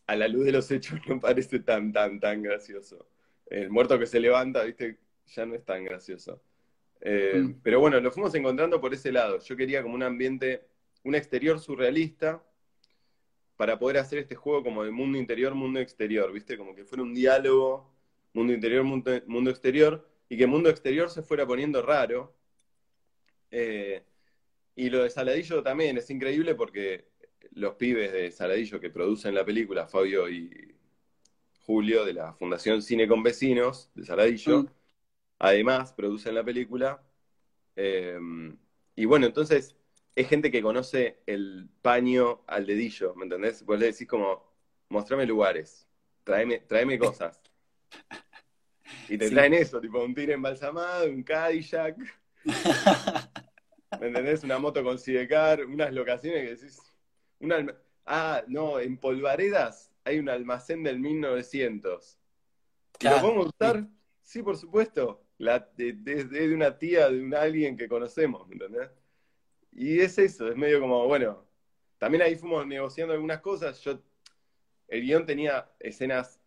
[0.07, 3.07] a la luz de los hechos no parece tan, tan, tan gracioso.
[3.45, 6.41] El muerto que se levanta, viste, ya no es tan gracioso.
[7.01, 7.61] Eh, mm.
[7.63, 9.39] Pero bueno, lo fuimos encontrando por ese lado.
[9.39, 10.67] Yo quería como un ambiente,
[11.03, 12.43] un exterior surrealista,
[13.59, 16.57] para poder hacer este juego como de mundo interior, mundo exterior, ¿viste?
[16.57, 17.91] Como que fuera un diálogo,
[18.31, 22.33] mundo interior, mundo, exterior, y que el mundo exterior se fuera poniendo raro.
[23.51, 24.03] Eh,
[24.75, 27.09] y lo de Saladillo también es increíble porque
[27.51, 30.75] los pibes de Saladillo que producen la película, Fabio y
[31.65, 34.67] Julio, de la Fundación Cine con Vecinos de Saladillo, mm.
[35.39, 37.03] además producen la película.
[37.75, 38.19] Eh,
[38.95, 39.75] y bueno, entonces
[40.15, 43.63] es gente que conoce el paño al dedillo, ¿me entendés?
[43.63, 44.43] Vos le decís como,
[44.89, 45.87] mostrame lugares,
[46.23, 47.41] tráeme, tráeme cosas.
[49.07, 51.95] Y te traen eso, tipo un tigre embalsamado, un Cadillac.
[53.99, 54.43] ¿Me entendés?
[54.43, 56.79] Una moto con Sidecar, unas locaciones que decís.
[58.05, 62.17] ah, no, en Polvaredas hay un almacén del 1900.
[62.99, 63.87] ¿Y lo podemos usar?
[64.23, 65.23] Sí, por supuesto.
[65.37, 68.89] La, de, de, una tía, de un alguien que conocemos, ¿me entendés?
[69.71, 71.45] Y es eso, es medio como, bueno,
[71.97, 73.79] también ahí fuimos negociando algunas cosas.
[73.81, 74.01] Yo,
[74.89, 76.41] el guion tenía escenas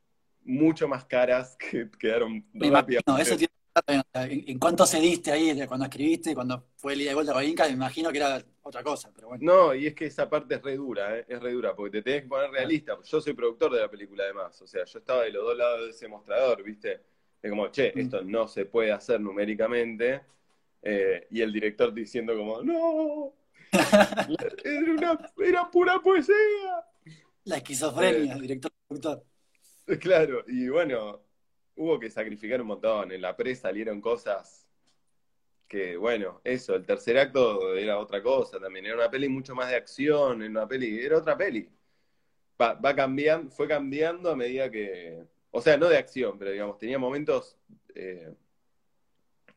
[0.44, 3.02] mucho más caras que quedaron rápidas.
[3.06, 3.52] No, eso tiene
[3.86, 7.66] en, en cuánto cediste ahí cuando escribiste, cuando fue el día de vuelta con Inca,
[7.66, 9.42] me imagino que era otra cosa, pero bueno.
[9.44, 11.24] No, y es que esa parte es re dura, ¿eh?
[11.28, 12.98] es re dura, porque te tenés que poner realista.
[13.02, 15.80] Yo soy productor de la película además, o sea, yo estaba de los dos lados
[15.80, 17.00] de ese mostrador, ¿viste?
[17.42, 20.22] Es como, che, esto no se puede hacer numéricamente,
[20.82, 23.34] eh, y el director diciendo como, no,
[25.38, 26.84] era, pura poesía.
[27.44, 29.24] La esquizofrenia, el director productor.
[29.98, 31.22] Claro, y bueno,
[31.76, 33.12] hubo que sacrificar un montón.
[33.12, 34.68] En la pre salieron cosas
[35.68, 39.70] que, bueno, eso, el tercer acto era otra cosa también, era una peli mucho más
[39.70, 41.66] de acción, era una peli, era otra peli.
[42.60, 46.76] Va, va cambiando, fue cambiando a medida que, o sea, no de acción, pero digamos,
[46.78, 47.56] tenía momentos,
[47.94, 48.34] eh,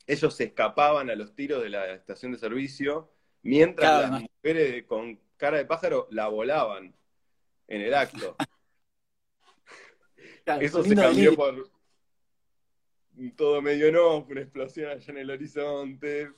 [0.08, 5.20] ellos se escapaban a los tiros de la estación de servicio, mientras las mujeres con
[5.36, 6.96] cara de pájaro la volaban
[7.68, 8.38] en el acto.
[10.62, 11.75] Eso se cambió por
[13.36, 16.30] todo medio no, una explosión allá en el horizonte.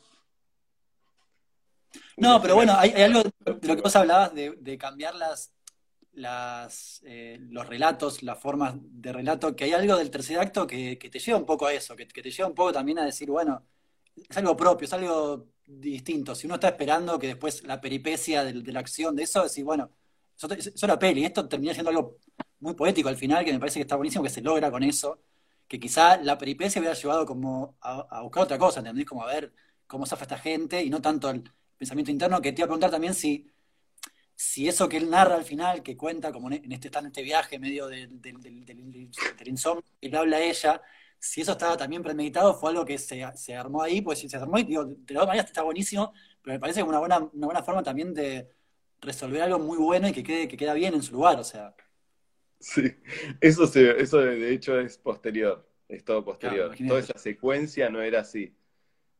[2.18, 5.54] No, pero bueno, hay, algo de lo que vos hablabas de, cambiar las,
[6.14, 10.98] las eh, los relatos, las formas de relato, que hay algo del tercer acto que,
[10.98, 13.66] te lleva un poco a eso, que, te lleva un poco también a decir, bueno,
[14.16, 16.36] es algo propio, es algo distinto.
[16.36, 19.92] Si uno está esperando que después la peripecia de, la acción de eso, decir, bueno,
[20.36, 22.18] eso, es era peli, esto termina siendo algo
[22.60, 25.20] muy poético al final, que me parece que está buenísimo que se logra con eso,
[25.68, 29.06] que quizá la peripecia hubiera llevado como a, buscar otra cosa, ¿entendés?
[29.06, 29.54] Como a ver
[29.86, 31.44] cómo zafa esta gente y no tanto el
[31.78, 33.50] pensamiento interno, que te iba a preguntar también si,
[34.36, 37.24] si eso que él narra al final, que cuenta como en este, está en este
[37.24, 40.82] viaje medio del, del, del, insomnio, y le habla a ella,
[41.20, 43.24] si eso estaba también premeditado, fue algo que se,
[43.56, 46.60] armó ahí, pues si se armó, y digo, de todas maneras está buenísimo, pero me
[46.60, 48.50] parece una buena, una buena forma también de
[49.02, 51.76] resolver algo muy bueno y que quede, que queda bien en su lugar, o sea.
[52.60, 52.92] Sí,
[53.40, 56.76] eso, se, eso de hecho es posterior, es todo posterior.
[56.88, 58.56] Toda esa secuencia no era así.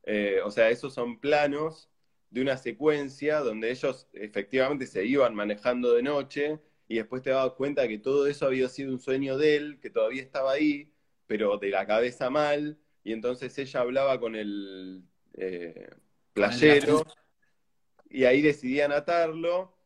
[0.04, 1.90] Eh, o sea, esos son planos
[2.30, 7.54] de una secuencia donde ellos efectivamente se iban manejando de noche y después te dabas
[7.54, 10.92] cuenta que todo eso había sido un sueño de él, que todavía estaba ahí,
[11.26, 15.90] pero de la cabeza mal, y entonces ella hablaba con el eh,
[16.34, 17.06] playero
[18.10, 19.77] y ahí decidían atarlo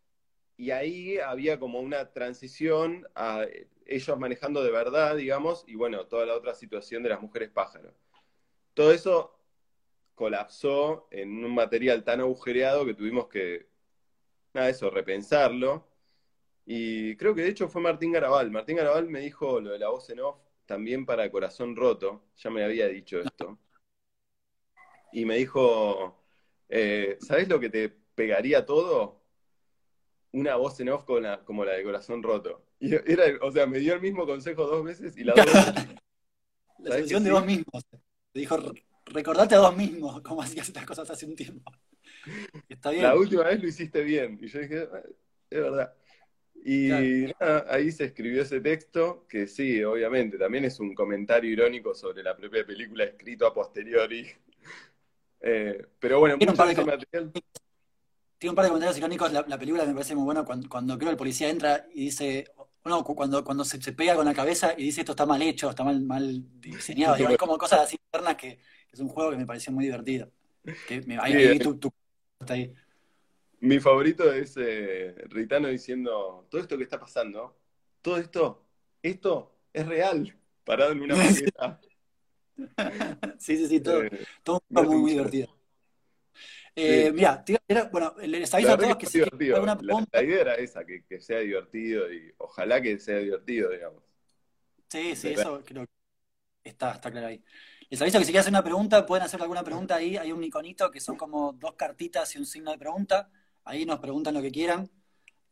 [0.61, 3.47] y ahí había como una transición a
[3.87, 7.95] ellos manejando de verdad, digamos, y bueno, toda la otra situación de las mujeres pájaros.
[8.75, 9.39] Todo eso
[10.13, 13.69] colapsó en un material tan agujereado que tuvimos que,
[14.53, 15.87] nada, eso, repensarlo.
[16.63, 18.51] Y creo que de hecho fue Martín Garabal.
[18.51, 22.51] Martín Garabal me dijo lo de la voz en off también para Corazón Roto, ya
[22.51, 23.57] me había dicho esto.
[25.11, 26.23] Y me dijo,
[26.69, 29.20] eh, ¿sabes lo que te pegaría todo?
[30.33, 31.05] Una voz en off
[31.45, 32.63] como la de Corazón Roto.
[32.79, 35.45] Y era, o sea, me dio el mismo consejo dos veces y la dos
[36.79, 37.85] La solución de vos mismos.
[38.31, 38.57] Te dijo,
[39.05, 41.71] recordate a vos mismos cómo hacías estas cosas hace un tiempo.
[42.69, 43.03] Está bien.
[43.03, 44.39] La última vez lo hiciste bien.
[44.41, 45.01] Y yo dije, ah,
[45.49, 45.93] es verdad.
[46.63, 52.21] Y ahí se escribió ese texto, que sí, obviamente, también es un comentario irónico sobre
[52.21, 54.27] la propia película escrito a posteriori.
[55.43, 57.31] Eh, pero bueno, mucho de ese material
[58.41, 59.31] tiene un par de comentarios irónicos.
[59.31, 62.51] La, película me parece muy buena cuando, cuando creo el policía entra y dice,
[62.81, 66.01] cuando, cuando se, pega con la cabeza y dice esto está mal hecho, está mal,
[66.01, 67.13] mal diseñado.
[67.13, 68.57] hay como cosas así internas que,
[68.91, 70.31] es un juego que me pareció muy divertido.
[70.87, 71.59] Que ahí,
[72.47, 72.73] ahí.
[73.59, 77.55] Mi favorito es eh, Ritano diciendo, todo esto que está pasando,
[78.01, 78.65] todo esto,
[79.03, 81.79] esto es real, parado en una maqueta.
[83.37, 85.60] sí, sí, sí, todo, eh, todo muy, muy divertido.
[86.75, 87.43] Eh, Mira,
[87.91, 90.19] bueno, les aviso a todos que si alguna pregunta.
[90.19, 94.03] La, idea era esa, que, sea divertido y ojalá que sea divertido, digamos.
[94.87, 97.43] Sí, sí, eso creo que está, está claro ahí.
[97.89, 100.15] Les aviso que si quieren hacer una pregunta, pueden hacer alguna pregunta ahí.
[100.15, 103.29] Hay un iconito que son como dos cartitas y un signo de pregunta.
[103.65, 104.89] Ahí nos preguntan lo que quieran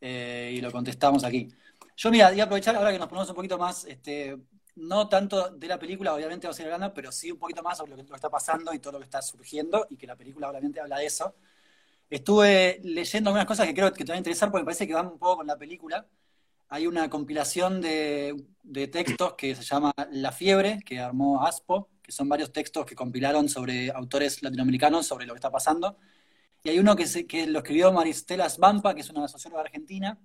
[0.00, 1.48] eh, y lo contestamos aquí.
[1.96, 4.38] Yo, mira, voy a aprovechar ahora que nos ponemos un poquito más este,
[4.80, 7.78] no tanto de la película, obviamente va a ser grande, pero sí un poquito más
[7.78, 10.48] sobre lo que, está pasando y todo lo que está surgiendo, y que la película
[10.48, 11.34] obviamente habla de eso.
[12.08, 14.94] Estuve leyendo algunas cosas que creo que te van a interesar porque me parece que
[14.94, 16.06] van un poco con la película.
[16.68, 18.34] Hay una compilación de,
[18.92, 23.48] textos que se llama La Fiebre, que armó Aspo, que son varios textos que compilaron
[23.48, 25.98] sobre autores latinoamericanos sobre lo que está pasando.
[26.62, 30.18] Y hay uno que, que lo escribió Maristela Svampa, que es una socióloga argentina,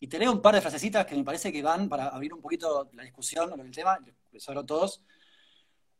[0.00, 2.40] y te leo un par de frasecitas que me parece que van para abrir un
[2.40, 5.02] poquito la discusión sobre el tema, a todos,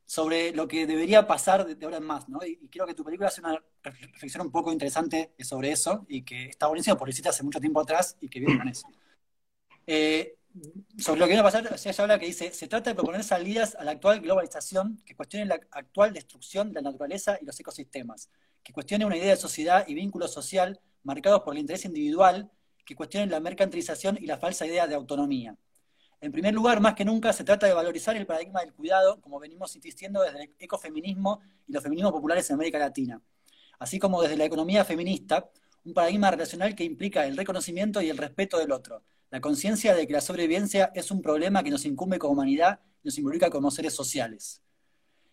[0.06, 2.44] sobre lo que debería pasar de, ahora en más, ¿no?
[2.44, 6.46] Y, creo que tu película hace una reflexión un poco interesante sobre eso y que
[6.46, 8.86] está buenísimo porque hiciste hace mucho tiempo atrás y que viene con eso.
[9.86, 10.36] Eh,
[10.98, 13.74] sobre lo que viene a pasar, se habla que dice, se trata de proponer salidas
[13.74, 18.30] a la actual globalización que cuestione la actual destrucción de la naturaleza y los ecosistemas,
[18.62, 22.50] que cuestione una idea de sociedad y vínculo social marcados por el interés individual
[22.84, 25.56] que cuestionen la mercantilización y la falsa idea de autonomía.
[26.20, 29.38] En primer lugar, más que nunca, se trata de valorizar el paradigma del cuidado, como
[29.38, 33.20] venimos insistiendo desde el ecofeminismo y los feminismos populares en América Latina,
[33.78, 35.50] así como desde la economía feminista,
[35.84, 40.06] un paradigma relacional que implica el reconocimiento y el respeto del otro, la conciencia de
[40.06, 43.70] que la sobrevivencia es un problema que nos incumbe como humanidad y nos involucra como
[43.70, 44.62] seres sociales.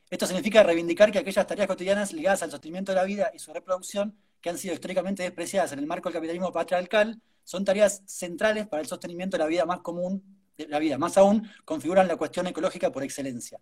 [0.10, 3.54] Esto significa reivindicar que aquellas tareas cotidianas ligadas al sostenimiento de la vida y su
[3.54, 8.66] reproducción, que han sido históricamente despreciadas en el marco del capitalismo patriarcal, son tareas centrales
[8.66, 10.24] para el sostenimiento de la vida más común,
[10.58, 10.98] de la vida.
[10.98, 13.60] Más aún, configuran la cuestión ecológica por excelencia.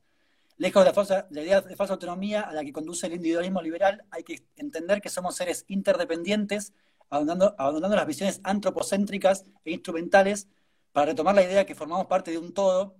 [0.58, 4.21] Lejos de la, idea de falsa autonomía a la que conduce el individualismo liberal, hay
[4.21, 6.71] que entender que somos seres interdependientes,
[7.10, 10.47] abandonando, abandonando las visiones antropocéntricas e instrumentales
[10.91, 12.95] para retomar la idea que formamos parte de un todo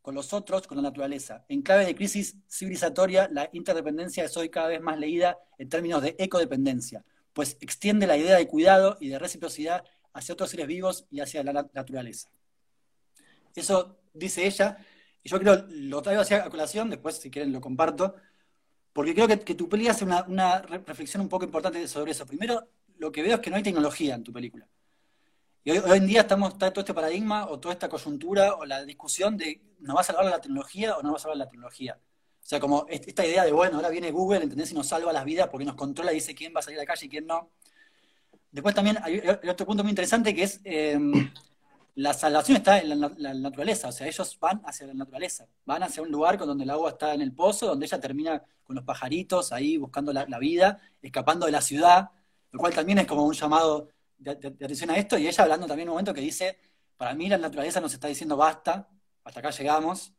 [0.00, 1.44] con los otros, con la naturaleza.
[1.48, 6.02] En clave de crisis civilizatoria, la interdependencia es hoy cada vez más leída en términos
[6.02, 11.06] de ecodependencia, pues extiende la idea de cuidado y de reciprocidad hacia otros seres vivos
[11.10, 12.30] y hacia la naturaleza.
[13.54, 14.78] Eso dice ella,
[15.22, 18.14] y yo creo, lo traigo hacia a colación, después si quieren lo comparto,
[18.92, 22.26] porque creo que, tu película hace una, una, reflexión un poco importante sobre eso.
[22.26, 24.66] Primero, lo que veo es que no hay tecnología en tu película.
[25.64, 28.84] Y hoy, en día estamos, está todo este paradigma o toda esta coyuntura o la
[28.84, 31.98] discusión de ¿nos va a salvar la tecnología o no va a salvar la tecnología?
[31.98, 34.72] O sea, como esta idea de, bueno, ahora viene Google, ¿entendés?
[34.72, 36.82] Y nos salva las vidas porque nos controla y dice quién va a salir a
[36.82, 37.52] la calle y quién no.
[38.52, 41.32] Después también hay otro punto muy interesante que es em,
[41.94, 46.02] la salvación está en la, naturaleza, o sea, ellos van hacia la naturaleza, van hacia
[46.02, 49.52] un lugar donde el agua está en el pozo, donde ella termina con los pajaritos
[49.52, 52.10] ahí buscando la, vida, escapando de la ciudad,
[52.50, 53.88] lo cual también es como un llamado
[54.18, 56.58] de, atención a esto, y ella hablando también en un momento que dice,
[56.96, 58.88] para mí la naturaleza nos está diciendo basta,
[59.24, 60.12] hasta acá llegamos.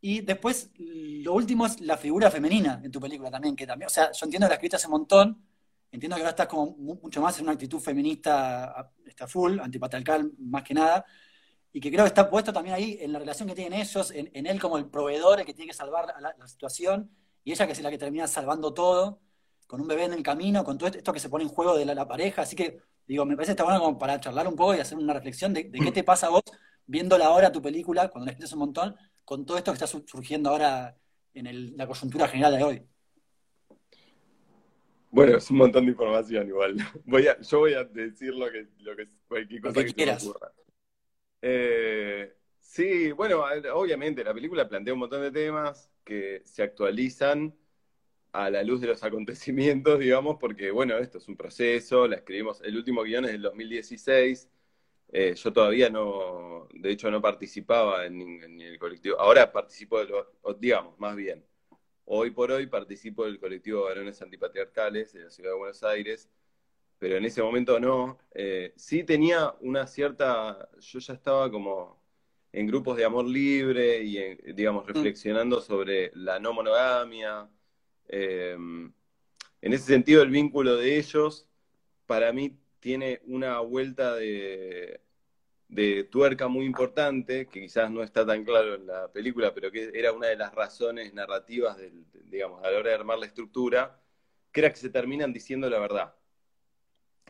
[0.00, 3.90] Y después, lo último es la figura femenina en tu película también, que también, o
[3.90, 5.46] sea, yo entiendo que la escrita hace un montón,
[5.92, 10.62] entiendo que ahora estás como mucho más en una actitud feminista, está full, antipatriarcal más
[10.62, 11.04] que nada,
[11.70, 14.46] y que creo que está puesto también ahí en la relación que tienen ellos, en,
[14.46, 17.10] él como el proveedor, el que tiene que salvar la, situación,
[17.44, 19.20] y ella que es la que termina salvando todo,
[19.66, 21.84] con un bebé en el camino, con todo esto que se pone en juego de
[21.84, 24.74] la, pareja, así que digo, me parece que está bueno como para charlar un poco
[24.74, 26.42] y hacer una reflexión de, qué te pasa a vos
[26.86, 30.96] viéndola ahora tu película, cuando la un montón, con todo esto que está surgiendo ahora
[31.34, 32.91] en la coyuntura general de hoy.
[35.12, 36.74] Bueno, es un montón de información igual.
[37.04, 40.52] Voy a, yo voy a decir lo que, lo que cualquier cosa que, te ocurra.
[41.42, 43.44] Eh, sí, bueno,
[43.74, 47.54] obviamente la película plantea un montón de temas que se actualizan
[48.32, 52.62] a la luz de los acontecimientos, digamos, porque, bueno, esto es un proceso, la escribimos,
[52.62, 54.48] el último guion es del 2016,
[55.12, 60.06] eh, yo todavía no, de hecho no participaba en, en, el colectivo, ahora participo de
[60.06, 61.44] lo, digamos, más bien,
[62.04, 66.28] Hoy por hoy participo del colectivo de varones antipatriarcales de la ciudad de Buenos Aires,
[66.98, 68.18] pero en ese momento no.
[68.34, 72.02] Eh, sí tenía una cierta, yo ya estaba como
[72.52, 74.88] en grupos de amor libre y, digamos, mm.
[74.88, 77.48] reflexionando sobre la no monogamia.
[78.08, 78.92] Em,
[79.60, 81.48] en ese sentido, el vínculo de ellos,
[82.06, 85.00] para mí, tiene una vuelta de,
[85.72, 89.90] de tuerca muy importante, que quizás no está tan claro en la película, pero que
[89.94, 93.98] era una de las razones narrativas, del, digamos, a la hora de armar la estructura,
[94.52, 96.14] que era que se terminan diciendo la verdad.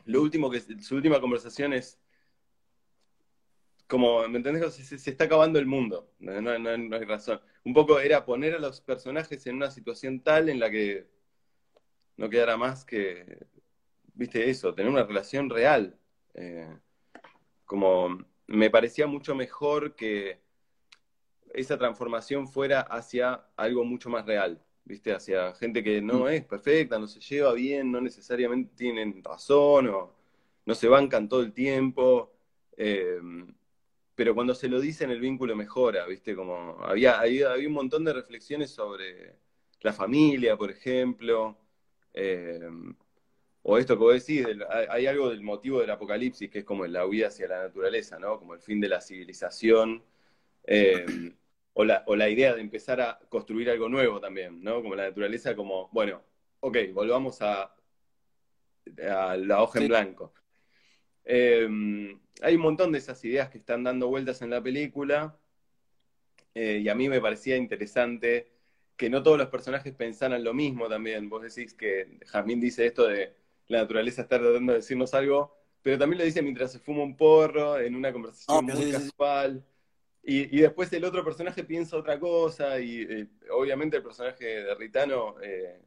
[0.07, 2.01] Lo último que, su última conversación es,
[3.87, 4.75] como, ¿me entendés?
[4.75, 7.41] Se, está acabando el mundo, no, hay razón.
[7.63, 11.07] Un poco era poner a los personajes en una situación tal en la que
[12.17, 13.47] no quedara más que,
[14.15, 15.97] viste, eso, tener una relación real.
[16.35, 16.77] Eh,
[17.65, 18.19] como
[18.53, 20.39] me parecía mucho mejor que
[21.55, 25.15] esa transformación fuera hacia algo mucho más real, ¿viste?
[25.15, 26.29] Hacia gente que no mm.
[26.29, 30.15] es perfecta, no se lleva bien, no necesariamente tienen razón o
[30.67, 32.31] no se bancan todo el tiempo.
[32.77, 33.55] Em,
[34.15, 36.37] pero cuando se lo dicen el vínculo mejora, ¿viste?
[36.37, 39.37] Como había, había, un montón de reflexiones sobre
[39.81, 41.57] la familia, por ejemplo.
[42.13, 42.95] Em,
[43.63, 44.47] o esto que vos decís,
[44.91, 48.39] hay algo del motivo del apocalipsis, que es como la huida hacia la naturaleza, ¿no?
[48.39, 50.03] Como el fin de la civilización,
[50.65, 51.07] eh,
[51.75, 54.83] o, la, o, la, idea de empezar a construir algo nuevo también, ¿no?
[54.83, 56.23] Como la naturaleza, como, bueno,
[56.61, 57.75] ok, volvamos a,
[59.11, 60.35] a la hoja en blanco.
[61.25, 61.69] Eh,
[62.43, 65.39] hay un montón de esas ideas que están dando vueltas en la película,
[66.55, 68.51] eh, y a mí me parecía interesante
[68.97, 71.29] que no todos los personajes pensaran lo mismo también.
[71.29, 73.42] Vos decís que Jamín dice esto de
[73.73, 77.17] la naturaleza está tratando de decirnos algo, pero también lo dice mientras se fuma un
[77.17, 79.65] porro, en una conversación muy casual.
[80.23, 85.35] Y, después el otro personaje piensa otra cosa, y eh, obviamente el personaje de Ritano,
[85.43, 85.81] eh,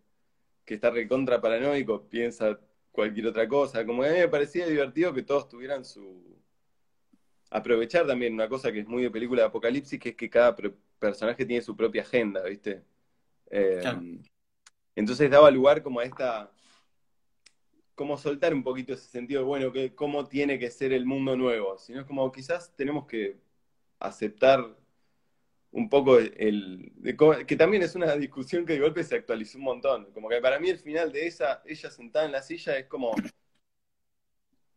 [0.66, 2.60] que está recontra paranoico, piensa
[2.92, 3.86] cualquier otra cosa.
[3.86, 6.36] Como a mí me parecía divertido que todos tuvieran su.
[7.52, 10.56] Aprovechar también una cosa que es muy de película de apocalipsis, que es que cada
[11.00, 12.84] personaje tiene su propia agenda, ¿viste?
[13.52, 13.84] Eh,
[14.96, 16.52] entonces daba lugar como a esta
[17.96, 21.36] como soltar un poquito ese sentido de, bueno, que cómo tiene que ser el mundo
[21.36, 23.38] nuevo, sino es como quizás tenemos que
[24.00, 24.76] aceptar
[25.72, 26.94] un poco el,
[27.46, 30.12] que también es una discusión que de golpe se actualizó un montón.
[30.14, 33.14] Como que para mí el final de esa, ella sentada en la silla es como,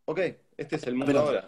[0.06, 0.20] ok,
[0.56, 1.46] este es el mundo ahora.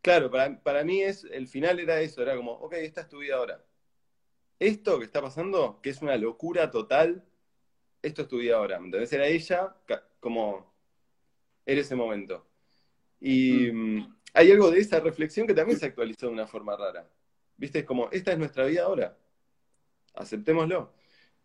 [0.00, 3.18] Claro, para, para mí es, el final era eso, era como, ok, esta es tu
[3.18, 3.64] vida ahora.
[4.58, 7.24] Esto que está pasando, que es una locura total,
[8.02, 8.78] esto es tu vida ahora.
[8.78, 9.76] Entonces era ella
[10.18, 10.71] como,
[11.64, 12.46] era ese momento.
[13.20, 13.96] Y mm.
[13.96, 17.08] Mm, hay algo de esa reflexión que también se actualizó de una forma rara.
[17.56, 17.80] ¿Viste?
[17.80, 19.16] Es como, esta es nuestra vida ahora.
[20.14, 20.94] Aceptémoslo.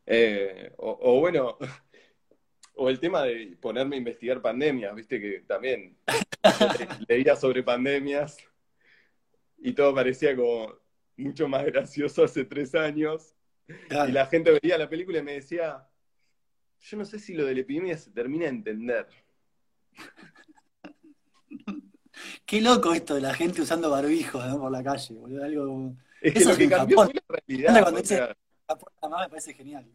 [0.05, 1.57] Eh, o, bueno,
[2.76, 5.20] o el tema de ponerme a investigar pandemias, ¿viste?
[5.20, 5.97] Que también
[7.07, 8.38] leía sobre pandemias
[9.57, 10.74] y todo parecía como
[11.18, 13.36] mucho más gracioso hace tres años.
[13.68, 15.86] Y la gente veía la película y me decía,
[16.80, 19.07] yo no sé si lo de la epidemia se termina de entender.
[22.45, 25.43] Qué loco esto de la gente usando barbijos por la calle, boludo.
[25.43, 27.82] Algo es que lo que cambió fue la realidad.
[27.82, 28.22] Cuando dice
[28.70, 29.86] me parece genial.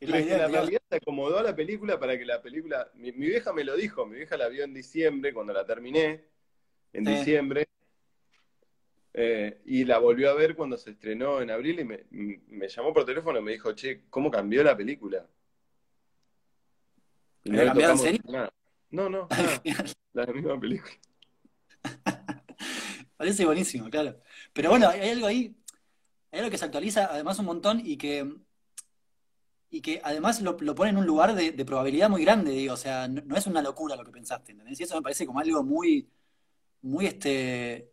[0.00, 2.90] Es la, idea, la realidad se acomodó a la película para que la película.
[2.94, 6.24] Mi, vieja me lo dijo, mi vieja la vio en diciembre, cuando la terminé,
[6.92, 7.68] en diciembre.
[9.14, 12.92] Eh, y la volvió a ver cuando se estrenó en abril y me, me, llamó
[12.92, 15.24] por teléfono y me dijo, che, ¿cómo cambió la película?
[17.44, 18.22] Y no en serio?
[18.92, 19.26] No, no,
[20.12, 20.92] la misma película.
[23.16, 24.20] Parece buenísimo, claro.
[24.52, 25.56] Pero bueno, hay algo ahí,
[26.30, 28.30] hay algo que se actualiza además un montón y que,
[29.70, 33.08] y que además lo, pone en un lugar de, probabilidad muy grande, digo, o sea,
[33.08, 34.78] no, es una locura lo que pensaste, ¿entendés?
[34.80, 36.10] Y eso me parece como algo muy,
[36.82, 37.92] muy este,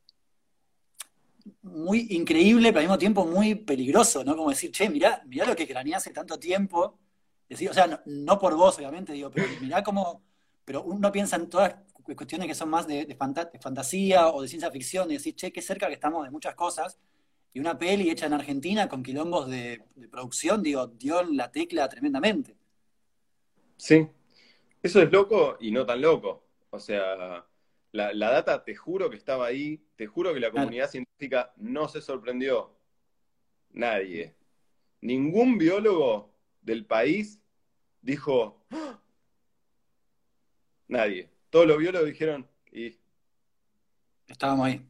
[1.62, 4.36] muy increíble, pero al mismo tiempo muy peligroso, ¿no?
[4.36, 7.00] Como decir, che, mirá, mirá lo que craneé hace tanto tiempo,
[7.47, 10.28] decir, o sea, no, por vos, obviamente, digo, pero mirá cómo,
[10.70, 11.78] pero uno piensa en todas
[12.15, 13.17] cuestiones que son más de,
[13.59, 16.99] fantasía o de ciencia ficción, y decir, che, qué cerca que estamos de muchas cosas,
[17.51, 22.55] y una peli hecha en Argentina con quilombos de, producción, digo, dio la tecla tremendamente.
[23.78, 24.07] Sí,
[24.84, 26.45] eso es loco y no tan loco.
[26.70, 27.43] O sea,
[27.91, 31.99] la, data, te juro que estaba ahí, te juro que la comunidad científica no se
[31.99, 32.78] sorprendió.
[33.72, 34.36] Nadie.
[35.01, 37.41] Ningún biólogo del país
[38.03, 38.99] dijo, ¡Ah!
[40.90, 42.98] Nadie todos los biólogos dijeron, y...
[44.28, 44.82] Estábamos ahí.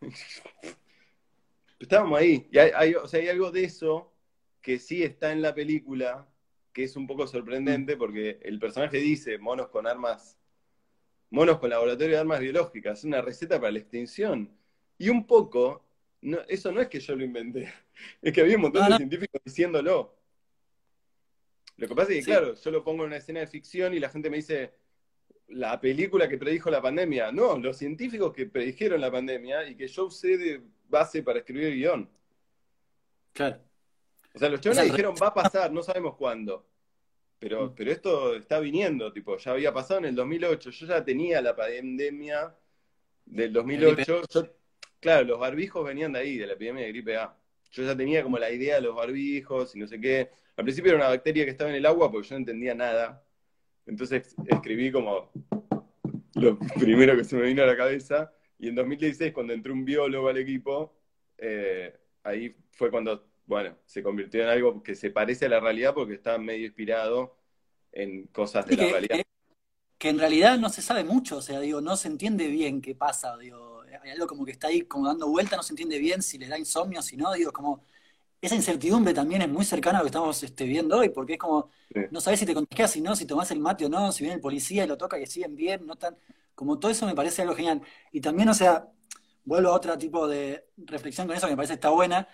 [1.80, 2.48] Estábamos ahí.
[2.50, 4.12] Y hay, o sea, hay algo de eso
[4.60, 6.28] que sí está en la película,
[6.72, 7.98] que es un poco sorprendente, mm.
[7.98, 10.38] porque el personaje dice monos con armas,
[11.30, 14.56] monos con laboratorio de armas biológicas, una receta para la extinción.
[14.96, 15.84] Y un poco,
[16.48, 17.72] eso no es que yo lo inventé,
[18.22, 20.14] es que había un montón de científicos diciéndolo.
[21.76, 23.98] Lo que pasa es que, claro, yo lo pongo en una escena de ficción y
[23.98, 24.72] la gente me dice,
[25.48, 27.32] la película que predijo la pandemia.
[27.32, 31.66] No, los científicos que predijeron la pandemia y que yo usé de base para escribir
[31.66, 32.10] el guion.
[33.32, 33.60] Claro.
[34.34, 36.66] O sea, los chavales dijeron, va a pasar, no sabemos cuándo.
[37.38, 37.74] Pero, mm.
[37.74, 40.70] pero esto está viniendo, tipo, ya había pasado en el 2008.
[40.70, 42.54] Yo ya tenía la pandemia
[43.24, 44.22] del 2008.
[45.00, 47.36] claro, los barbijos venían de ahí, de la epidemia de gripe A.
[47.70, 50.30] Yo ya tenía como la idea de los barbijos y no sé qué.
[50.56, 53.24] Al principio era una bacteria que estaba en el agua porque yo no entendía nada.
[53.86, 55.30] Entonces escribí como
[56.34, 58.32] lo primero que se me vino a la cabeza.
[58.58, 60.94] Y en 2016, cuando entró un biólogo al equipo,
[61.38, 65.94] eh, ahí fue cuando, bueno, se convirtió en algo que se parece a la realidad
[65.94, 67.36] porque está medio inspirado
[67.92, 69.22] en cosas de la realidad.
[69.98, 72.94] Que, en realidad no se sabe mucho, o sea, digo, no se entiende bien qué
[72.94, 76.20] pasa, digo, hay algo como que está ahí como dando vuelta, no se entiende bien
[76.20, 77.82] si le da insomnio, si no, digo, como
[78.46, 81.38] esa incertidumbre también es muy cercana a lo que estamos este, viendo hoy, porque es
[81.38, 81.70] como,
[82.10, 84.36] no sabes si te contagias, si no, si tomás el mate o no, si viene
[84.36, 86.16] el policía y lo toca y siguen bien, no tan,
[86.54, 87.82] como todo eso me parece algo genial.
[88.12, 88.88] Y también, o sea,
[89.44, 92.28] vuelvo a otro tipo de reflexión con eso que me parece está buena,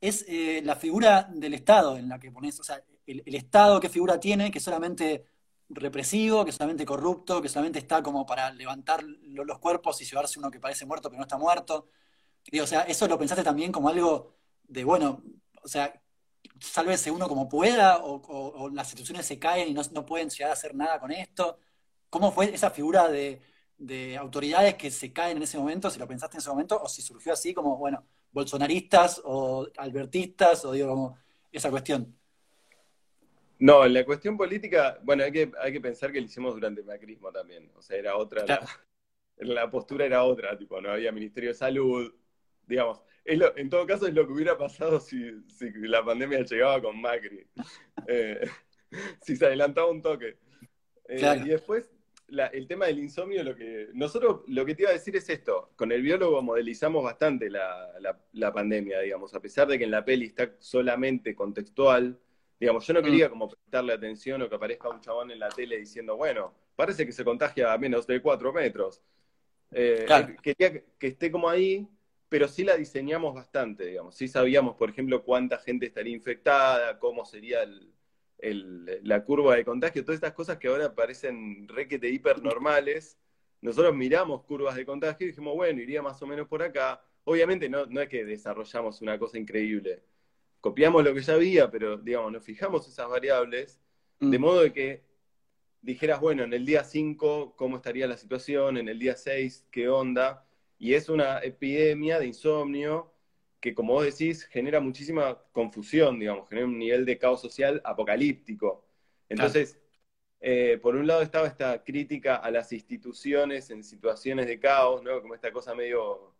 [0.00, 3.88] es eh, la figura del Estado en la que pones, o sea, el, Estado qué
[3.88, 5.26] figura tiene, que es solamente
[5.68, 10.50] represivo, que solamente corrupto, que solamente está como para levantar los cuerpos y llevarse uno
[10.50, 11.88] que parece muerto pero no está muerto.
[12.62, 14.34] o sea, eso lo pensaste también como algo
[14.64, 15.22] de, bueno,
[15.62, 16.00] o sea,
[16.58, 20.74] sálvese uno como pueda, o, las instituciones se caen y no, pueden llegar a hacer
[20.74, 21.58] nada con esto.
[22.08, 23.40] ¿Cómo fue esa figura de,
[24.18, 27.02] autoridades que se caen en ese momento, si lo pensaste en ese momento, o si
[27.02, 31.18] surgió así como, bueno, bolsonaristas o albertistas, o digo, como
[31.50, 32.14] esa cuestión?
[33.58, 36.86] No, la cuestión política, bueno, hay que, hay que pensar que lo hicimos durante el
[36.86, 38.44] macrismo también, o sea, era otra,
[39.36, 42.14] la postura era otra, tipo, no había Ministerio de Salud,
[42.66, 45.32] digamos, en todo caso es lo que hubiera pasado si,
[45.82, 47.46] la pandemia llegaba con Macri.
[48.06, 48.48] Eh,
[49.22, 50.38] si se adelantaba un toque.
[51.08, 51.90] Eh, y después,
[52.52, 55.72] el tema del insomnio, lo que nosotros lo que te iba a decir es esto.
[55.76, 57.92] Con el biólogo modelizamos bastante la,
[58.32, 62.18] la, pandemia, digamos, a pesar de que en la peli está solamente contextual.
[62.58, 63.30] Digamos, yo no quería mm.
[63.30, 67.12] como prestarle atención o que aparezca un chabón en la tele diciendo, bueno, parece que
[67.12, 69.02] se contagia a menos de cuatro metros.
[69.72, 70.06] Eh,
[70.42, 71.88] quería que esté como ahí,
[72.30, 74.14] pero sí la diseñamos bastante, digamos.
[74.14, 77.92] Sí sabíamos, por ejemplo, cuánta gente estaría infectada, cómo sería el,
[79.02, 83.18] la curva de contagio, todas estas cosas que ahora parecen requete hiper normales.
[83.60, 87.02] Nosotros miramos curvas de contagio y dijimos, bueno, iría más o menos por acá.
[87.24, 90.04] Obviamente no, no es que desarrollamos una cosa increíble.
[90.60, 93.80] Copiamos lo que ya había, pero digamos, nos fijamos esas variables,
[94.20, 94.40] de mm.
[94.40, 95.02] modo de que
[95.82, 98.76] dijeras, bueno, en el día 5, ¿cómo estaría la situación?
[98.76, 100.46] En el día 6, ¿qué onda?
[100.80, 103.12] Y es una epidemia de insomnio
[103.60, 108.88] que, como vos decís, genera muchísima confusión, digamos, genera un nivel de caos social apocalíptico.
[109.28, 109.78] Entonces,
[110.40, 115.20] eh, por un lado estaba esta crítica a las instituciones en situaciones de caos, ¿no?
[115.20, 116.34] Como esta cosa medio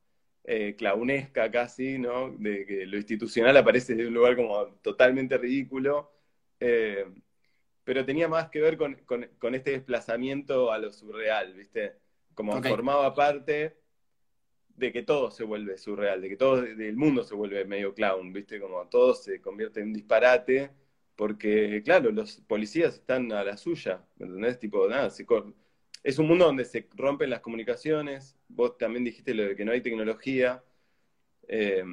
[0.45, 2.31] eh, clownesca casi, ¿no?
[2.31, 6.11] De que lo institucional aparece de un lugar como totalmente ridículo.
[6.59, 7.05] Eh,
[7.85, 11.97] pero tenía más que ver con, este desplazamiento a lo surreal, ¿viste?
[12.35, 13.80] Como formaba parte
[14.81, 18.33] de que todo se vuelve surreal, de que todo el mundo se vuelve medio clown,
[18.33, 18.61] ¿viste?
[18.61, 20.71] Como todo se convierte en un disparate,
[21.15, 24.59] porque, claro, los policías están a la suya, ¿me entendés?
[24.59, 25.11] Tipo, nada,
[26.03, 29.73] es un mundo donde se rompen las comunicaciones, vos también dijiste lo de que no
[29.73, 30.65] hay tecnología.
[31.47, 31.85] Eh,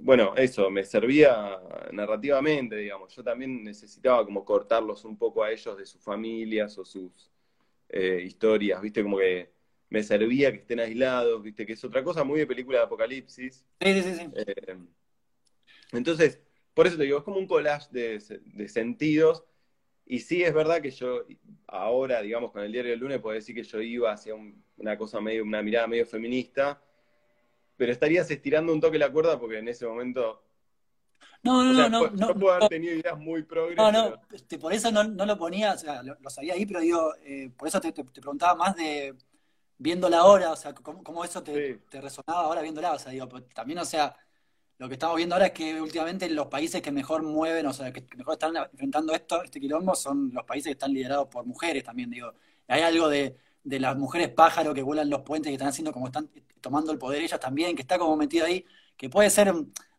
[0.00, 1.58] bueno, eso, me servía
[1.92, 3.14] narrativamente, digamos.
[3.14, 7.32] Yo también necesitaba como cortarlos un poco a ellos de sus familias o sus
[7.88, 9.02] eh, historias, ¿viste?
[9.02, 9.55] Como que
[9.88, 13.64] me servía que estén aislados, viste, que es otra cosa muy de película de apocalipsis.
[13.80, 14.30] Sí, sí, sí.
[14.34, 14.76] Eh,
[15.92, 16.40] entonces,
[16.74, 19.44] por eso te digo, es como un collage de, sentidos.
[20.04, 21.24] Y sí es verdad que yo
[21.66, 24.34] ahora, digamos, con el diario del lunes, puedo decir que yo iba hacia
[24.76, 26.80] una cosa medio, una mirada medio feminista,
[27.76, 30.42] pero estarías estirando un toque la cuerda porque en ese momento
[31.42, 32.28] no, no, no, no.
[32.28, 33.92] Yo puedo haber tenido ideas muy progresivas.
[33.92, 37.14] No, no, este, por eso no, lo ponía, o sea, lo, sabía ahí, pero digo,
[37.24, 39.14] eh, por eso te, preguntaba más de,
[39.78, 43.78] viéndola ahora, o sea, cómo, eso te, resonaba ahora viéndola, o sea, digo, pues, también,
[43.78, 44.16] o sea,
[44.78, 47.92] lo que estamos viendo ahora es que últimamente los países que mejor mueven, o sea,
[47.92, 51.84] que, mejor están enfrentando esto, este quilombo, son los países que están liderados por mujeres
[51.84, 52.32] también, digo.
[52.68, 56.30] Hay algo de, las mujeres pájaro que vuelan los puentes, que están haciendo como están
[56.60, 58.64] tomando el poder ellas también, que está como metido ahí,
[58.96, 59.52] que puede ser,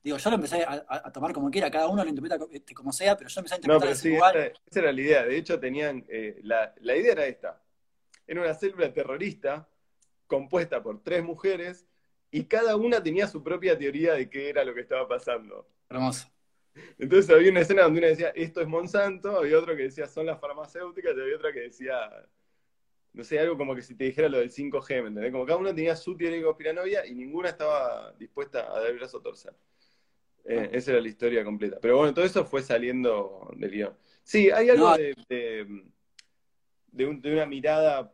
[0.03, 3.17] digo, yo lo empecé a, tomar como quiera, cada uno lo interpreta este, como sea,
[3.17, 4.53] pero yo empecé a interpretar no, pero sí, igual.
[4.65, 7.61] Esa, era la idea, de hecho tenían, eh, la, la idea era esta,
[8.27, 9.67] era una célula terrorista
[10.27, 11.87] compuesta por tres mujeres
[12.29, 15.67] y cada una tenía su propia teoría de qué era lo que estaba pasando.
[15.89, 16.27] Hermoso.
[16.99, 20.25] Entonces había una escena donde una decía, esto es Monsanto, había otro que decía, son
[20.25, 21.97] las farmacéuticas, y había otra que decía,
[23.13, 25.31] no sé, algo como que si te dijera lo del 5G, ¿me entendés?
[25.31, 28.97] Como cada una tenía su teoría de conspiranoia y ninguna estaba dispuesta a dar el
[28.97, 29.53] brazo a torcer.
[30.45, 30.69] Eh, ah.
[30.71, 31.77] esa era la historia completa.
[31.81, 33.97] Pero bueno, todo eso fue saliendo del guion.
[34.23, 35.15] Sí, hay algo de,
[36.91, 38.13] de, una mirada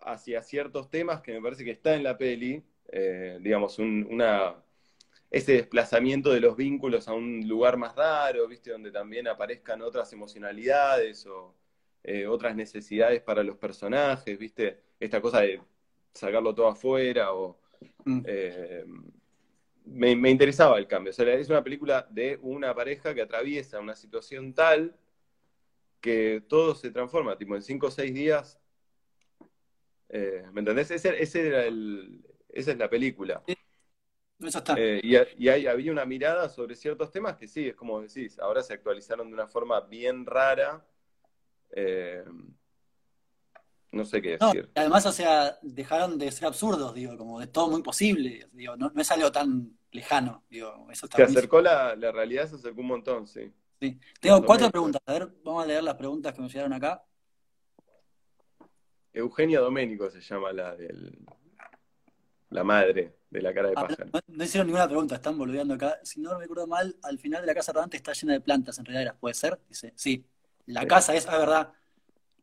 [0.00, 4.56] hacia ciertos temas que me parece que está en la peli, eh, digamos, una,
[5.30, 8.70] ese desplazamiento de los vínculos a un lugar más raro, ¿viste?
[8.70, 11.54] Donde también aparezcan otras emocionalidades o
[12.02, 14.80] eh, otras necesidades para los personajes, ¿viste?
[14.98, 15.60] Esta cosa de
[16.12, 17.58] sacarlo todo afuera o...
[18.04, 18.22] Mm.
[18.26, 18.84] Eh,
[19.86, 21.10] me, me, interesaba el cambio.
[21.10, 24.94] O sea, es una película de una pareja que atraviesa una situación tal
[26.00, 27.36] que todo se transforma.
[27.36, 28.59] Tipo, en cinco o seis días
[30.12, 30.90] eh, ¿Me entendés?
[30.90, 33.42] Ese, ese era el, esa es la película.
[34.40, 34.74] Eso está.
[34.76, 38.62] Eh, y, y había una mirada sobre ciertos temas que sí, es como decís, ahora
[38.62, 40.84] se actualizaron de una forma bien rara.
[41.70, 42.24] Eh,
[43.92, 44.70] no sé qué decir.
[44.74, 48.48] además, o sea, dejaron de ser absurdos, digo, como de todo muy posible.
[48.52, 50.44] Digo, no, es algo tan lejano.
[50.48, 53.52] Digo, eso se acercó la, la, realidad, se acercó un montón, sí.
[53.80, 53.98] sí.
[54.20, 55.02] Tengo cuatro preguntas.
[55.06, 57.04] A ver, vamos a leer las preguntas que me llegaron acá.
[59.12, 61.18] Eugenia Doménico se llama la del
[62.50, 64.10] la madre de la cara de ah, pájaro.
[64.26, 66.00] No, hicieron ninguna pregunta, están boludeando acá.
[66.02, 68.78] Si no me acuerdo mal, al final de la casa rodante está llena de plantas
[68.78, 69.58] enredaderas, ¿puede ser?
[69.68, 70.24] Dice, sí.
[70.66, 71.72] La casa, es, la verdad.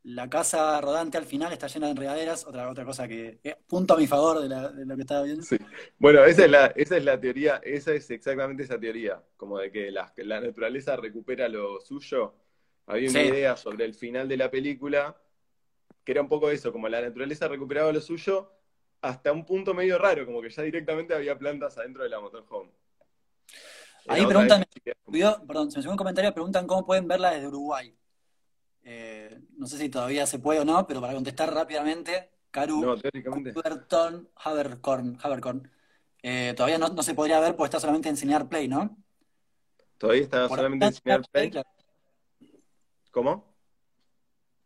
[0.04, 3.98] La casa rodante al final está llena de enredaderas, otra, otra cosa que, punto a
[3.98, 5.44] mi favor de, lo que estaba viendo.
[5.44, 5.58] Sí.
[5.98, 9.70] Bueno, esa es, la, esa es la teoría, esa es exactamente esa teoría, como de
[9.70, 12.36] que la, la naturaleza recupera lo suyo.
[12.86, 15.18] Había una idea sobre el final de la película
[16.08, 18.50] que era un poco eso, como la naturaleza recuperaba lo suyo,
[19.02, 22.72] hasta un punto medio raro, como que ya directamente había plantas adentro de la motorhome.
[24.08, 24.64] Ahí preguntan,
[25.46, 27.94] perdón, se me un comentario, preguntan cómo pueden verla desde Uruguay.
[28.84, 32.94] Eh, no sé si todavía se puede o no, pero para contestar rápidamente, Caru No.
[32.94, 35.18] Huberton Habercorn.
[35.22, 35.70] Habercorn.
[36.24, 38.96] Eh, todavía no, no se podría ver porque está solamente en Cinear Play, ¿no?
[39.98, 41.52] Todavía está Por solamente en Cinear Play.
[41.52, 41.70] claro.
[43.12, 43.47] ¿Cómo?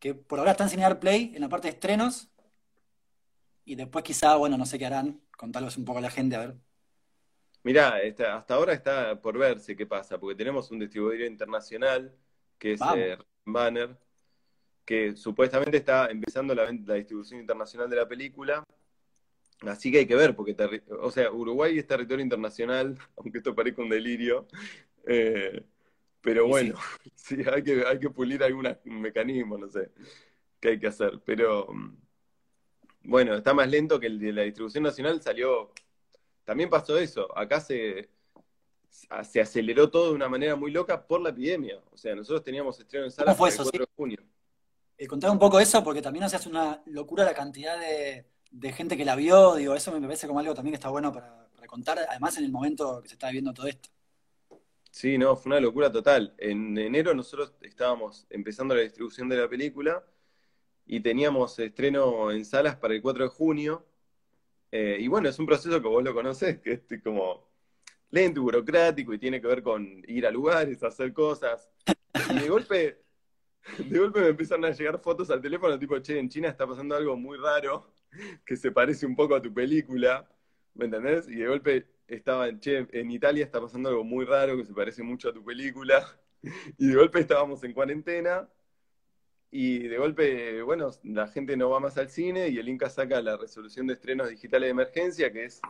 [0.02, 2.32] Que por ahora está en Cinear Play en la parte de estrenos.
[3.64, 5.22] Y después quizá, bueno, no sé qué harán.
[5.38, 6.56] Contarles un poco a la gente, a ver.
[7.62, 12.12] Mirá, está- hasta ahora está por verse qué pasa, porque tenemos un distribuidor internacional,
[12.58, 13.96] que es eh, Banner,
[14.84, 18.64] que supuestamente está empezando la, distribución internacional de la película.
[19.62, 20.58] Así que hay que ver, porque,
[21.00, 24.48] o sea, Uruguay es territorio internacional, aunque esto parezca un delirio.
[25.06, 25.64] eh,
[26.22, 26.76] pero bueno,
[27.16, 29.92] sí, hay que, hay que pulir algunos mecanismos, no sé,
[30.60, 31.20] qué hay que hacer.
[31.26, 31.98] Pero mm,
[33.04, 35.72] bueno, está más lento que el de la distribución nacional, salió.
[36.44, 38.10] También pasó eso, acá se,
[39.24, 41.80] se aceleró todo de una manera muy loca por la epidemia.
[41.92, 44.18] O sea, nosotros teníamos estreno en fue para el eso, 4 de junio.
[44.98, 48.98] Eh, contar un poco eso, porque también hace una locura la cantidad de, de gente
[48.98, 49.56] que la vio.
[49.56, 52.46] Digo, eso me parece como algo también que está bueno para, para contar, además en
[52.46, 53.90] el momento que se está viviendo todo esto.
[54.92, 56.36] Sí, no, fue una locura total.
[56.38, 60.04] En enero nosotros estábamos empezando la distribución de la película
[60.86, 63.86] y teníamos estreno en salas para el 4 de junio.
[64.72, 67.50] Eh, y bueno, es un proceso que vos lo conocés, que es como
[68.12, 71.70] lento, burocrático y tiene que ver con ir a lugares, hacer cosas.
[72.30, 73.02] Y de golpe,
[73.78, 76.96] de golpe me empezaron a llegar fotos al teléfono tipo, che, en China está pasando
[76.96, 77.94] algo muy raro
[78.46, 80.30] que se parece un poco a tu película,
[80.74, 81.30] ¿me entendés?
[81.30, 85.04] Y de golpe estaba, che, en Italia está pasando algo muy raro que se parece
[85.04, 86.06] mucho a tu película.
[86.80, 88.50] Y de golpe estábamos en cuarentena
[89.52, 93.22] y de golpe, bueno, la gente no va más al cine y el Inca saca
[93.22, 95.62] la resolución de estrenos digitales de emergencia, que es,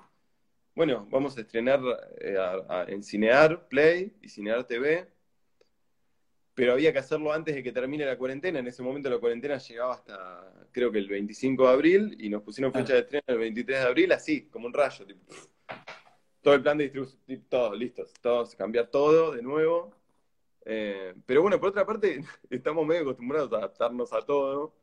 [0.73, 1.81] bueno, vamos a estrenar
[2.21, 5.09] eh, a- a- en Cinear Play y Cinear TV,
[6.53, 8.59] pero había que hacerlo antes de que termine la cuarentena.
[8.59, 12.43] En ese momento la cuarentena llegaba hasta, creo que el 25 de abril, y nos
[12.43, 15.05] pusieron fecha de estreno el 23 de abril, así, como un rayo.
[15.05, 15.33] tipo,
[16.41, 19.93] todo el plan de distribución, todos listos, todos, cambiar todo de nuevo.
[20.65, 24.73] Eh, pero bueno, por otra parte, estamos medio acostumbrados a adaptarnos a todo.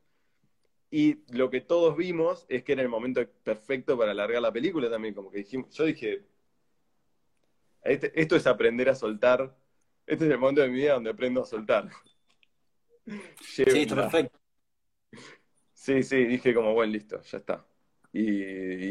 [0.91, 4.89] Y lo que todos vimos es que era el momento perfecto para alargar la película
[4.89, 5.13] también.
[5.13, 6.23] Como que dijimos, yo dije,
[7.83, 9.55] este- esto es aprender a soltar.
[10.07, 11.89] Este es el momento de mi vida donde aprendo a soltar.
[13.41, 14.39] Sí, está perfecto.
[15.73, 17.65] Sí, sí, dije como, bueno, listo, ya está.
[18.11, 18.21] Y,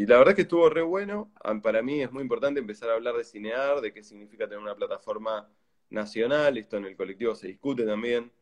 [0.03, 1.33] y la verdad que estuvo re bueno.
[1.43, 4.61] Ah, Para mí es muy importante empezar a hablar de cinear, de qué significa tener
[4.63, 5.49] una plataforma
[5.91, 6.57] nacional.
[6.59, 8.33] Esto en el colectivo se discute también.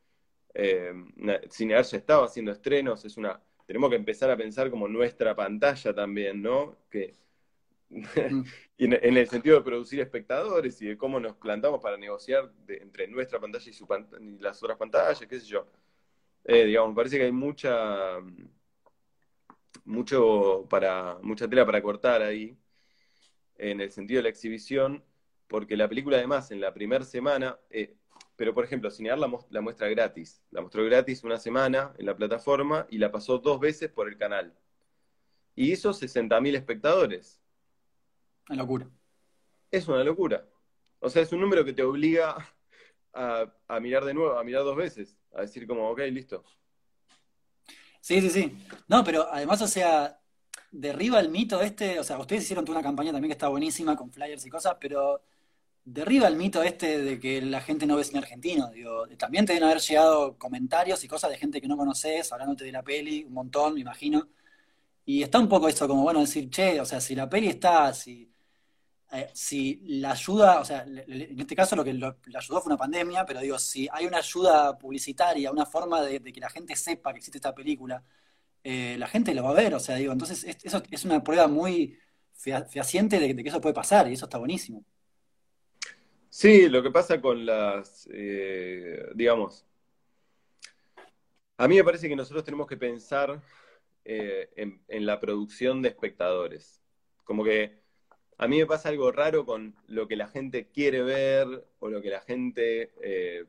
[0.54, 0.92] Eh,
[1.50, 5.94] cinear ya estaba haciendo estrenos, es una, tenemos que empezar a pensar como nuestra pantalla
[5.94, 6.76] también, ¿no?
[6.90, 7.14] Que,
[8.28, 8.52] Mm.
[8.78, 12.78] en, en el sentido de producir espectadores y de cómo nos plantamos para negociar de-
[12.78, 15.66] entre nuestra pantalla y, su pan- y las otras pantallas, qué sé yo.
[16.44, 18.18] Eh, digamos, me parece que hay mucha,
[19.84, 22.56] mucho para, mucha tela para cortar ahí,
[23.58, 25.04] en el sentido de la exhibición,
[25.48, 27.94] porque la película además en la primera semana, eh,
[28.36, 32.16] pero por ejemplo, Cinear la, la muestra gratis, la mostró gratis una semana en la
[32.16, 34.54] plataforma y la pasó dos veces por el canal.
[35.54, 37.40] Y hizo 60.000 espectadores.
[38.48, 38.90] Una locura.
[39.70, 40.46] Es una locura.
[41.00, 42.36] O sea, es un número que te obliga
[43.14, 46.44] a, a mirar de nuevo, a mirar dos veces, a decir como, ok, listo.
[48.06, 48.56] Sí, sí, sí.
[48.86, 50.20] No, pero además, o sea,
[50.70, 53.96] derriba el mito este, o sea, ustedes hicieron toda una campaña también que está buenísima
[53.96, 55.24] con flyers y cosas, pero
[55.84, 58.70] derriba el mito este de que la gente no ve cine argentino.
[58.70, 62.64] Digo, también te deben haber llegado comentarios y cosas de gente que no conoces, hablándote
[62.64, 64.28] de la peli, un montón, me imagino.
[65.04, 67.92] Y está un poco eso, como bueno, decir, che, o sea, si la peli está,
[67.94, 68.30] si,
[69.18, 72.76] eh, si la ayuda, o sea, en este caso lo que la ayudó fue una
[72.76, 77.12] pandemia, pero digo, si hay una ayuda publicitaria, una forma de, que la gente sepa
[77.12, 78.02] que existe esta película,
[78.64, 81.22] eh, la gente lo va a ver, o sea, digo, entonces es- eso es una
[81.22, 81.98] prueba muy
[82.34, 84.84] fehaciente de, que eso puede pasar y eso está buenísimo.
[86.28, 89.64] Sí, lo que pasa con las, eh, digamos,
[91.56, 93.40] a mí me parece que nosotros tenemos que pensar
[94.04, 96.82] en, en la producción de espectadores.
[97.24, 97.85] Como que
[98.38, 102.02] a mí me pasa algo raro con lo que la gente quiere ver o lo
[102.02, 103.44] que la gente eh,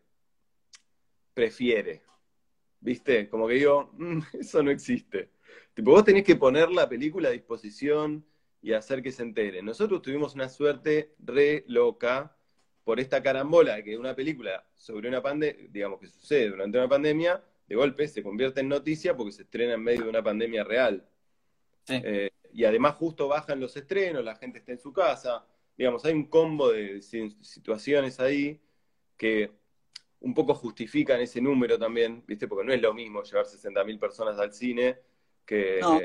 [1.33, 2.03] prefiere.
[2.79, 3.29] ¿Viste?
[3.29, 5.31] Como que digo, "Mm, eso no existe.
[5.73, 8.25] Tipo, vos tenés que poner la película a disposición
[8.61, 9.61] y hacer que se entere.
[9.61, 12.35] Nosotros tuvimos una suerte re loca
[12.83, 17.43] por esta carambola que una película sobre una pandemia, digamos que sucede durante una pandemia,
[17.67, 21.05] de golpe se convierte en noticia porque se estrena en medio de una pandemia real.
[21.85, 22.01] Sí.
[22.03, 25.45] Eh, y además justo bajan los estrenos, la gente está en su casa.
[25.77, 28.59] Digamos, hay un combo de si- situaciones ahí
[29.17, 29.51] que
[30.21, 32.47] un poco justifican ese número también, ¿viste?
[32.47, 34.99] Porque no es lo mismo llevar 60.000 personas al cine
[35.45, 36.01] que, No.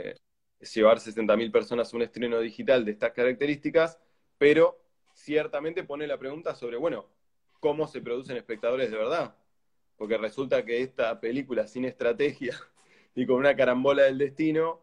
[0.74, 3.98] llevar 60.000 personas a un estreno digital de estas características,
[4.38, 4.80] pero
[5.14, 7.07] ciertamente pone la pregunta sobre, bueno,
[7.61, 9.36] ¿cómo se producen espectadores de verdad?
[9.96, 12.57] Porque resulta que esta película sin estrategia
[13.14, 14.80] y con una carambola del destino,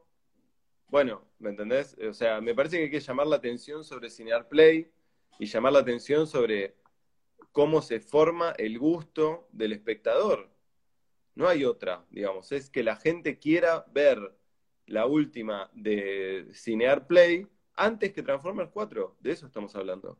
[0.90, 1.96] bueno, ¿me entendés?
[2.08, 4.92] O sea, me parece que hay que llamar la atención sobre Cinear Play
[5.38, 6.76] y llamar la atención sobre
[7.52, 10.50] cómo se forma el gusto del espectador.
[11.36, 14.36] No hay otra, digamos, es que la gente quiera ver
[14.88, 19.18] la última de Cinear Play antes que Transformers 4.
[19.20, 20.18] De eso estamos hablando.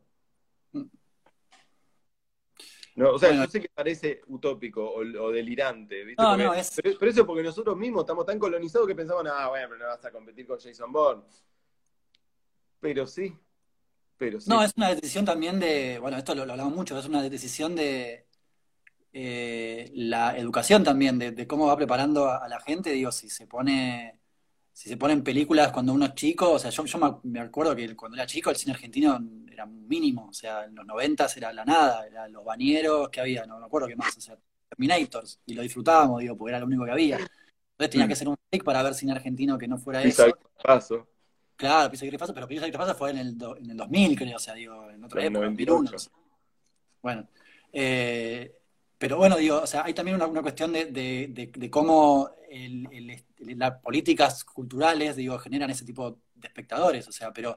[2.96, 6.22] No, o sea, yo sé que parece utópico o, delirante, ¿viste?
[6.22, 6.80] No, no, es...
[6.82, 10.04] pero, eso porque nosotros mismos estamos tan colonizados que pensamos, ah, bueno, pero no vas
[10.04, 11.22] a competir con Jason Bourne.
[12.80, 13.36] Pero sí,
[14.16, 14.50] pero sí.
[14.50, 18.26] No, es una decisión también de, bueno, esto lo, hablamos mucho, es una decisión de
[19.12, 24.19] eh, la educación también, de, cómo va preparando a, la gente, digo, si se pone
[24.80, 27.94] si se ponen películas cuando uno es chico, o sea, yo, yo me acuerdo que
[27.94, 29.20] cuando era chico el cine argentino
[29.52, 33.44] era mínimo, o sea, en los noventas era la nada, eran los bañeros que había,
[33.44, 34.38] no me acuerdo qué más, o sea,
[34.70, 37.16] Terminators, y lo disfrutábamos, digo, porque era lo único que había.
[37.16, 40.24] Entonces tenía que ser un clic para ver cine argentino que no fuera eso.
[40.64, 41.06] Paso.
[41.56, 44.54] Claro, Pisa Paso, pero Pisa Paso fue en el, en el 2000, creo, o sea,
[44.54, 45.90] digo, en otra época, en 2001.
[47.02, 47.28] Bueno,
[47.70, 48.56] eh,
[48.96, 52.30] pero bueno, digo, o sea, hay también una, cuestión de, cómo
[53.40, 57.56] las políticas culturales, digo, generan ese tipo de espectadores, o sea, pero,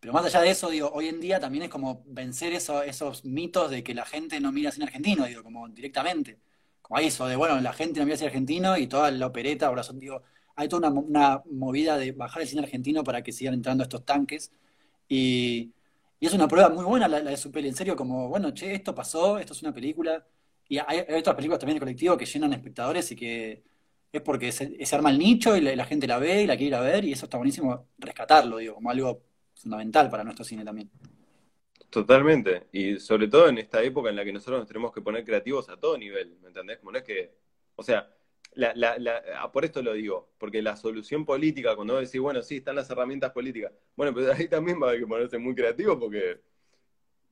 [0.00, 3.70] pero más allá de eso, digo, hoy en día también es como vencer esos mitos
[3.70, 6.38] de que la gente no mira cine argentino, digo, como directamente.
[6.82, 9.66] Como hay eso de, bueno, la gente no mira cine argentino y toda la opereta,
[9.66, 10.22] ahora digo,
[10.56, 14.52] hay toda una, movida de bajar el cine argentino para que sigan entrando estos tanques.
[15.08, 15.72] Y,
[16.20, 18.94] es una prueba muy buena la, de su peli, en serio, como, bueno, che, esto
[18.94, 20.26] pasó, esto es una película,
[20.68, 23.62] y hay, otras películas también de colectivo que llenan espectadores y que
[24.18, 26.74] es porque se, arma el nicho y la, gente la ve y la quiere ir
[26.74, 29.22] a ver y eso está buenísimo rescatarlo, digo, como algo
[29.54, 30.90] fundamental para nuestro cine también.
[31.90, 35.24] Totalmente, y sobre todo en esta época en la que nosotros nos tenemos que poner
[35.24, 36.78] creativos a todo nivel, ¿me entendés?
[36.78, 37.32] Como no es que,
[37.76, 38.10] o sea,
[38.54, 42.76] la, por esto lo digo, porque la solución política, cuando vos decís, bueno, sí, están
[42.76, 46.40] las herramientas políticas, bueno, pero ahí también va a haber que ponerse muy creativo porque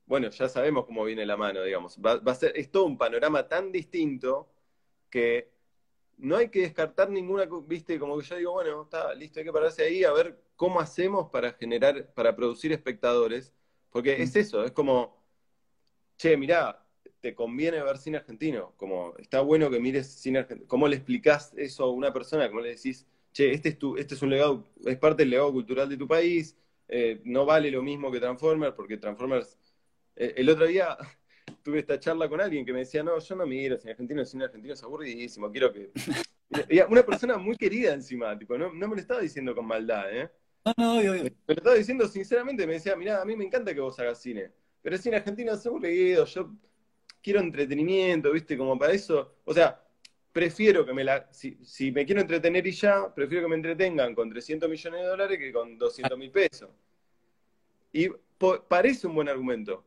[0.06, 1.98] bueno, ya sabemos cómo viene la mano, digamos.
[1.98, 4.48] Va, a ser, es todo un panorama tan distinto
[5.10, 5.53] que
[6.18, 9.52] no hay que descartar ninguna, viste, como que yo digo, bueno, está listo, hay que
[9.52, 13.52] pararse ahí a ver cómo hacemos para generar, para producir espectadores,
[13.90, 14.38] porque es mm.
[14.38, 15.16] eso, es como,
[16.16, 16.84] che, mirá,
[17.20, 21.52] te conviene ver cine argentino, como está bueno que mires cine argentino, ¿cómo le explicás
[21.56, 22.48] eso a una persona?
[22.48, 25.52] ¿Cómo le decís, che, este es, tu, este es un legado, es parte del legado
[25.52, 26.56] cultural de tu país,
[26.88, 29.58] eh, no vale lo mismo que Transformers, porque Transformers
[30.16, 30.96] eh, el otro día
[31.64, 34.26] tuve esta charla con alguien que me decía, no, yo no miro cine argentino, el
[34.26, 35.90] cine argentino es aburridísimo, quiero que...
[36.88, 40.30] una persona muy querida encima, tipo, no, me lo estaba diciendo con maldad, ¿eh?
[40.64, 43.74] No, no, obvio, Me lo estaba diciendo sinceramente, me decía, mirá, a mí me encanta
[43.74, 44.52] que vos hagas cine,
[44.82, 46.54] pero el cine argentino es aburrido, yo
[47.22, 48.58] quiero entretenimiento, ¿viste?
[48.58, 49.82] Como para eso, o sea,
[50.30, 51.32] prefiero que me la...
[51.32, 55.06] Si, si me quiero entretener y ya, prefiero que me entretengan con 300 millones de
[55.06, 56.68] dólares que con 200 mil pesos.
[57.92, 58.08] Y
[58.68, 59.84] parece un buen argumento,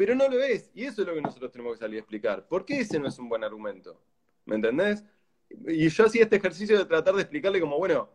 [0.00, 0.70] pero no lo es.
[0.72, 2.48] Y eso es lo que nosotros tenemos que salir a explicar.
[2.48, 4.00] ¿Por qué ese no es un buen argumento?
[4.46, 5.04] ¿Me entendés?
[5.50, 8.08] Y yo hacía este ejercicio de tratar de explicarle como, bueno,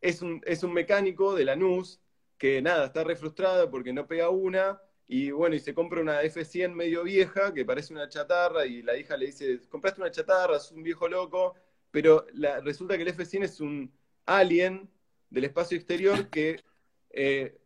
[0.00, 2.00] es un, es un mecánico de la NUS
[2.38, 6.22] que nada, está re frustrado porque no pega una, y bueno, y se compra una
[6.22, 10.58] F100 medio vieja que parece una chatarra, y la hija le dice, compraste una chatarra,
[10.58, 11.56] es un viejo loco,
[11.90, 12.24] pero
[12.62, 13.92] resulta que el F100 es un
[14.26, 14.88] alien
[15.30, 16.62] del espacio exterior que
[17.10, 17.58] eh,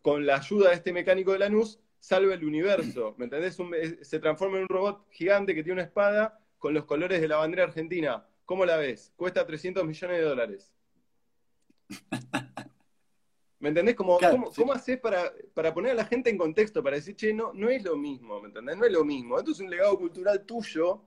[0.00, 3.56] con la ayuda de este mecánico de la NUS salve el universo, ¿me entendés?
[4.02, 7.38] se transforma en un robot gigante que tiene una espada con los colores de la
[7.38, 8.26] bandera argentina.
[8.44, 9.10] ¿Cómo la ves?
[9.16, 10.70] Cuesta 300 millones de dólares.
[13.58, 13.94] ¿Me entendés?
[13.94, 14.18] ¿Cómo,
[14.74, 16.82] haces para, para, poner a la gente en contexto?
[16.82, 18.76] Para decir, che, no, no es lo mismo, ¿me entendés?
[18.76, 19.38] No es lo mismo.
[19.38, 21.00] Esto es un legado cultural tuyo,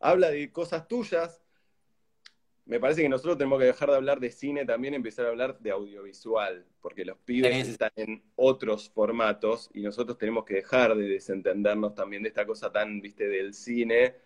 [0.00, 1.42] habla de cosas tuyas,
[2.68, 5.58] me parece que nosotros tenemos que dejar de hablar de cine también, empezar a hablar
[5.58, 11.08] de audiovisual, porque los pibes están en otros formatos y nosotros tenemos que dejar de
[11.08, 14.16] desentendernos también de esta cosa tan, viste, del cine,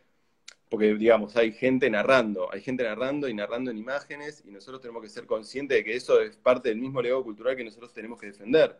[0.69, 5.03] porque digamos, hay gente narrando, hay gente narrando y narrando en imágenes y nosotros tenemos
[5.03, 8.19] que ser conscientes de que eso es parte del mismo legado cultural que nosotros tenemos
[8.19, 8.77] que defender.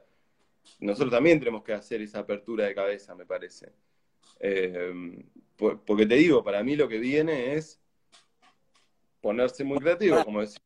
[0.81, 3.71] Nosotros también tenemos que hacer esa apertura de cabeza, me parece.
[4.41, 5.23] Eh,
[5.57, 7.82] porque te digo, para mí lo que viene es
[9.23, 10.61] ponerse muy creativo, como decir,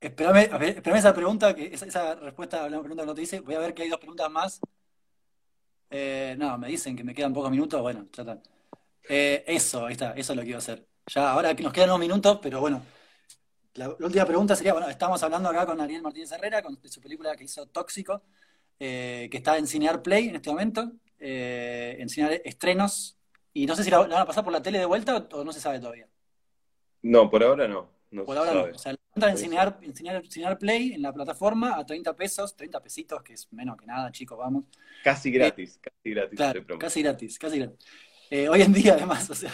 [0.00, 3.40] Espérame, esa pregunta, que esa, respuesta a la pregunta que no te dice.
[3.40, 4.60] Voy a ver que hay dos preguntas más.
[5.88, 7.80] Eh, no, me dicen que me quedan pocos minutos.
[7.80, 8.42] Bueno, tratan.
[9.08, 10.86] Eh, eso, ahí está, eso es lo que iba a hacer.
[11.06, 12.82] Ya, ahora que nos quedan unos minutos, pero bueno.
[13.74, 17.00] la, última pregunta sería, bueno, estamos hablando acá con Ariel Martínez Herrera, con, de su
[17.00, 18.24] película que hizo Tóxico,
[18.78, 23.16] eh, que está en Cinear Play en este momento, en Cinear Estrenos,
[23.54, 25.52] y no sé si la, van a pasar por la tele de vuelta o, no
[25.52, 26.08] se sabe todavía.
[27.04, 27.90] No, por ahora no.
[28.24, 28.62] por ahora no.
[28.74, 33.22] O sea, la en Cinear, en Play, en la plataforma, a 30 pesos, 30 pesitos,
[33.22, 34.64] que es menos que nada, chicos, vamos.
[35.04, 36.40] Casi gratis, casi gratis.
[36.78, 37.86] casi gratis, casi gratis.
[38.48, 39.52] hoy en día, además, o sea,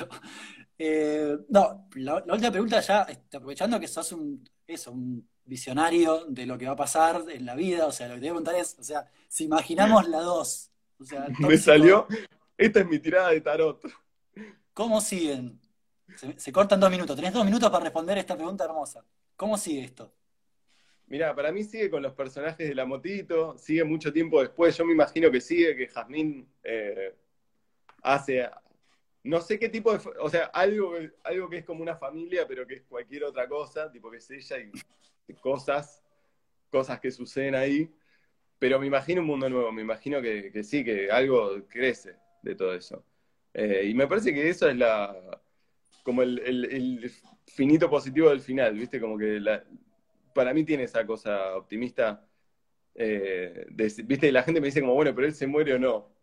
[0.79, 6.47] eh, no, la, última pregunta ya, este, aprovechando que sos un, eso, un visionario de
[6.47, 8.43] lo que va a pasar en la vida, o sea, lo que te voy a
[8.43, 10.71] preguntar es, o sea, si imaginamos la 2,
[11.01, 12.07] o sea, me salió,
[12.57, 13.83] esta es mi tirada de tarot.
[14.73, 15.61] ¿Cómo siguen?
[16.37, 19.05] Se, cortan dos minutos, tenés dos minutos para responder esta pregunta hermosa.
[19.37, 20.13] ¿Cómo sigue esto?
[21.07, 24.77] Mira, para mí sigue con los personajes de la motito, sigue mucho tiempo después.
[24.77, 27.15] Yo me imagino que sigue, que Jazmín eh,
[28.03, 28.49] hace
[29.23, 30.95] no sé qué tipo de, o sea, algo,
[31.25, 34.31] algo que es como una familia, pero que es cualquier otra cosa, tipo que es
[34.31, 36.03] ella y cosas,
[36.71, 37.93] cosas que suceden ahí,
[38.59, 42.75] pero me imagino un mundo nuevo, me imagino que, sí, que algo crece de todo
[42.75, 43.05] eso.
[43.53, 45.15] Eh, y me parece que eso es la,
[46.03, 47.13] como el,
[47.47, 49.01] finito positivo del final, ¿viste?
[49.01, 49.65] Como que la,
[50.35, 52.27] para mí tiene esa cosa optimista,
[52.95, 54.33] eh, ¿viste?
[54.33, 56.15] La gente me dice como, bueno, pero él se muere o no.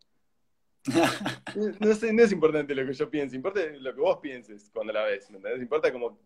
[1.80, 4.94] no, sé, no es importante lo que yo piense, importa lo que vos pienses cuando
[4.94, 5.62] la ves, ¿me entendés?
[5.62, 6.20] Importa como,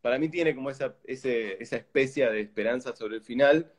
[0.00, 3.72] para mí tiene como esa, esa especie de esperanza sobre el final,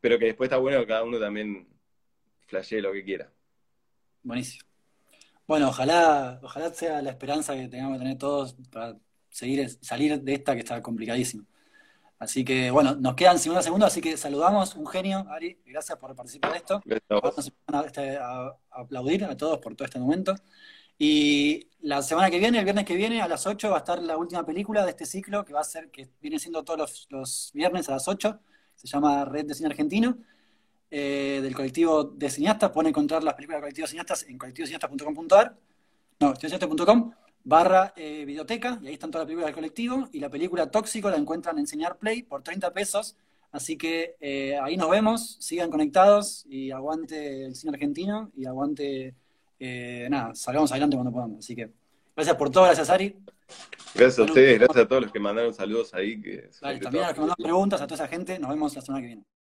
[0.00, 1.68] pero que después está bueno que cada uno también
[2.46, 3.32] flashee lo que quiera.
[4.22, 4.73] Buenísimo.
[5.46, 8.96] Bueno, ojalá, ojalá sea la esperanza que tengamos que tener todos para
[9.28, 11.44] seguir, salir de esta que está complicadísima.
[12.18, 16.14] Así que, bueno, nos quedan 50 segundos, así que saludamos, un genio, Ari, gracias por
[16.14, 16.82] participar de esto.
[17.10, 17.52] Vamos
[17.86, 20.34] este, a, aplaudir a todos por todo este momento.
[20.96, 24.00] Y la semana que viene, el viernes que viene, a las 8, va a estar
[24.02, 27.50] la última película de este ciclo, que va a ser, que viene siendo todos los,
[27.52, 28.40] viernes a las 8,
[28.76, 30.16] se llama Red de Cine Argentino,
[30.96, 32.70] eh, del colectivo de cineastas.
[32.70, 35.56] Pueden encontrar las películas del colectivo de cineastas en colectivocineastas.com.ar,
[36.20, 40.30] no, colectivocineastas.com barra eh, videoteca, y ahí están todas las películas del colectivo, y la
[40.30, 43.16] película Tóxico la encuentran en Señar Play por 30 pesos,
[43.50, 49.14] así que eh, ahí nos vemos, sigan conectados, y aguante el cine argentino, y aguante,
[49.58, 51.70] eh, nada, salgamos adelante cuando podamos, así que
[52.14, 53.16] gracias por todo, gracias Ari.
[53.94, 56.20] Gracias a ustedes, gracias a todos los que mandaron saludos ahí.
[56.20, 56.48] Que
[56.80, 59.06] también a los que mandaron preguntas, a toda esa gente, nos vemos la semana que
[59.08, 59.24] viene.